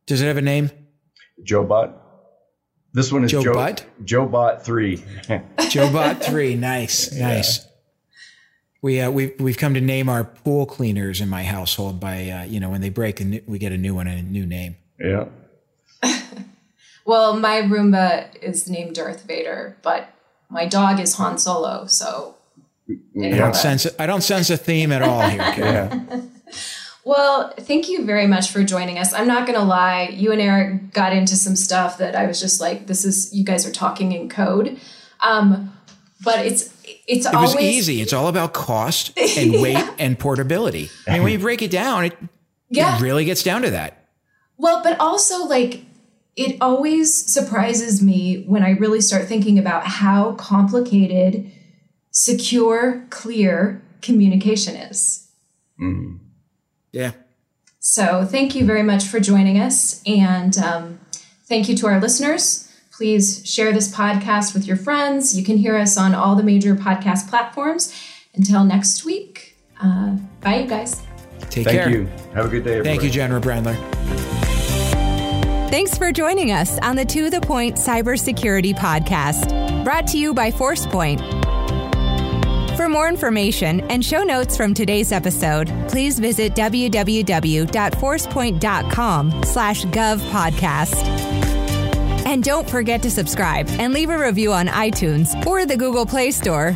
Does 0.06 0.22
it 0.22 0.26
have 0.26 0.36
a 0.36 0.42
name? 0.42 0.70
JoeBot. 1.48 2.11
This 2.94 3.12
one 3.12 3.24
is 3.24 3.32
Joe 3.32 3.44
Joe 3.44 3.54
Butt? 3.54 3.86
JoeBot 4.04 4.62
three. 4.64 4.98
JoeBot 5.58 6.24
three. 6.24 6.56
Nice, 6.56 7.12
nice. 7.14 7.66
We 8.82 9.00
uh, 9.00 9.12
we've 9.12 9.34
we've 9.40 9.58
come 9.58 9.74
to 9.76 9.82
name 9.82 10.10
our 10.10 10.24
pool 10.24 10.66
cleaners 10.66 11.22
in 11.22 11.30
my 11.30 11.44
household 11.44 12.00
by 12.00 12.30
uh, 12.30 12.44
you 12.44 12.60
know 12.60 12.70
when 12.70 12.82
they 12.82 12.90
break 12.90 13.22
a 13.22 13.26
new, 13.26 13.42
we 13.46 13.60
get 13.60 13.72
a 13.72 13.78
new 13.78 13.96
one 13.96 14.08
and 14.08 14.20
a 14.28 14.32
new 14.32 14.46
name. 14.46 14.76
yeah. 15.00 15.26
Well, 17.04 17.36
my 17.36 17.64
Roomba 17.64 18.36
is 18.44 18.70
named 18.70 18.94
Darth 18.96 19.24
Vader, 19.24 19.76
but 19.82 20.14
my 20.50 20.68
dog 20.68 21.00
is 21.00 21.16
Han 21.16 21.40
Solo. 21.40 21.88
So, 21.88 22.36
I 22.88 23.30
don't 23.30 23.56
sense 23.56 23.88
I 23.98 24.06
don't 24.06 24.22
sense 24.22 24.52
a 24.52 24.58
theme 24.58 24.92
at 24.92 25.02
all 25.02 25.22
here. 25.22 25.42
Karen. 25.54 26.08
Yeah. 26.12 26.22
Well, 27.04 27.54
thank 27.60 27.90
you 27.90 28.06
very 28.06 28.28
much 28.28 28.52
for 28.52 28.64
joining 28.64 28.98
us. 28.98 29.14
I'm 29.14 29.28
not 29.28 29.48
gonna 29.48 29.64
lie, 29.64 30.10
you 30.14 30.32
and 30.32 30.42
Eric 30.42 30.94
got 30.94 31.14
into 31.14 31.36
some 31.36 31.56
stuff 31.56 31.98
that 31.98 32.16
I 32.16 32.28
was 32.28 32.40
just 32.40 32.62
like, 32.62 32.88
"This 32.88 33.06
is 33.06 33.34
you 33.34 33.44
guys 33.44 33.66
are 33.66 33.72
talking 33.72 34.12
in 34.12 34.30
code," 34.30 34.80
um, 35.22 35.74
but 36.24 36.46
it's 36.46 36.74
it's 37.08 37.26
It 37.26 37.34
was 37.34 37.52
always 37.52 37.66
easy. 37.66 38.02
It's 38.02 38.14
all 38.14 38.28
about 38.28 38.54
cost 38.54 39.18
and 39.38 39.54
weight 39.62 39.84
and 39.98 40.18
portability. 40.18 40.90
I 41.08 41.14
mean, 41.14 41.24
when 41.24 41.32
you 41.34 41.40
break 41.40 41.62
it 41.62 41.72
down, 41.72 42.06
it, 42.06 42.18
yeah. 42.70 42.98
it 42.98 43.02
really 43.02 43.26
gets 43.26 43.44
down 43.44 43.64
to 43.64 43.72
that. 43.72 44.10
Well, 44.58 44.84
but 44.84 45.00
also 45.00 45.46
like 45.46 45.82
it 46.36 46.58
always 46.62 47.14
surprises 47.14 48.02
me 48.02 48.44
when 48.48 48.64
I 48.64 48.72
really 48.72 49.02
start 49.02 49.26
thinking 49.26 49.60
about 49.60 49.86
how 49.86 50.34
complicated 50.34 51.52
secure, 52.12 53.06
clear 53.10 53.82
communication 54.02 54.76
is. 54.76 55.28
Mhm. 55.80 56.20
Yeah. 56.92 57.12
So, 57.80 58.26
thank 58.26 58.56
you 58.56 58.66
very 58.66 58.84
much 58.84 59.06
for 59.06 59.20
joining 59.20 59.60
us. 59.60 60.04
And 60.06 60.58
um, 60.58 61.00
thank 61.46 61.68
you 61.68 61.76
to 61.78 61.88
our 61.88 62.00
listeners. 62.00 62.72
Please 62.92 63.42
share 63.48 63.72
this 63.72 63.94
podcast 63.94 64.54
with 64.54 64.68
your 64.68 64.78
friends. 64.78 65.36
You 65.36 65.44
can 65.44 65.58
hear 65.58 65.76
us 65.76 65.98
on 65.98 66.14
all 66.14 66.36
the 66.36 66.44
major 66.44 66.76
podcast 66.76 67.30
platforms. 67.30 67.92
Until 68.36 68.64
next 68.64 69.04
week, 69.04 69.58
uh, 69.82 70.18
bye, 70.42 70.60
you 70.60 70.68
guys. 70.68 71.02
Take 71.50 71.66
Thank 71.66 71.70
care. 71.70 71.90
you. 71.90 72.06
Have 72.34 72.46
a 72.46 72.50
good 72.50 72.64
day, 72.64 72.78
everybody. 72.78 72.84
Thank 72.84 73.04
you, 73.04 73.10
General 73.10 73.42
Brendler. 73.42 73.76
Thanks 75.70 75.98
for 75.98 76.12
joining 76.12 76.52
us 76.52 76.78
on 76.80 76.96
the 76.96 77.06
To 77.06 77.30
The 77.30 77.42
Point 77.42 77.78
Cybersecurity 77.78 78.76
Podcast, 78.76 79.84
brought 79.84 80.06
to 80.08 80.18
you 80.18 80.34
by 80.34 80.52
ForcePoint. 80.52 81.41
For 82.76 82.90
more 82.90 83.08
information 83.10 83.82
and 83.92 84.04
show 84.04 84.24
notes 84.24 84.58
from 84.58 84.74
today's 84.74 85.12
episode, 85.12 85.72
please 85.88 86.18
visit 86.20 86.56
www.forcepoint.com 86.56 89.44
slash 89.44 89.86
govpodcast. 89.86 90.96
And 92.26 92.44
don't 92.44 92.68
forget 92.70 93.02
to 93.04 93.12
subscribe 93.12 93.68
and 93.72 93.94
leave 93.94 94.10
a 94.10 94.18
review 94.18 94.54
on 94.54 94.68
iTunes 94.68 95.46
or 95.46 95.66
the 95.66 95.76
Google 95.76 96.06
Play 96.06 96.32
Store 96.32 96.72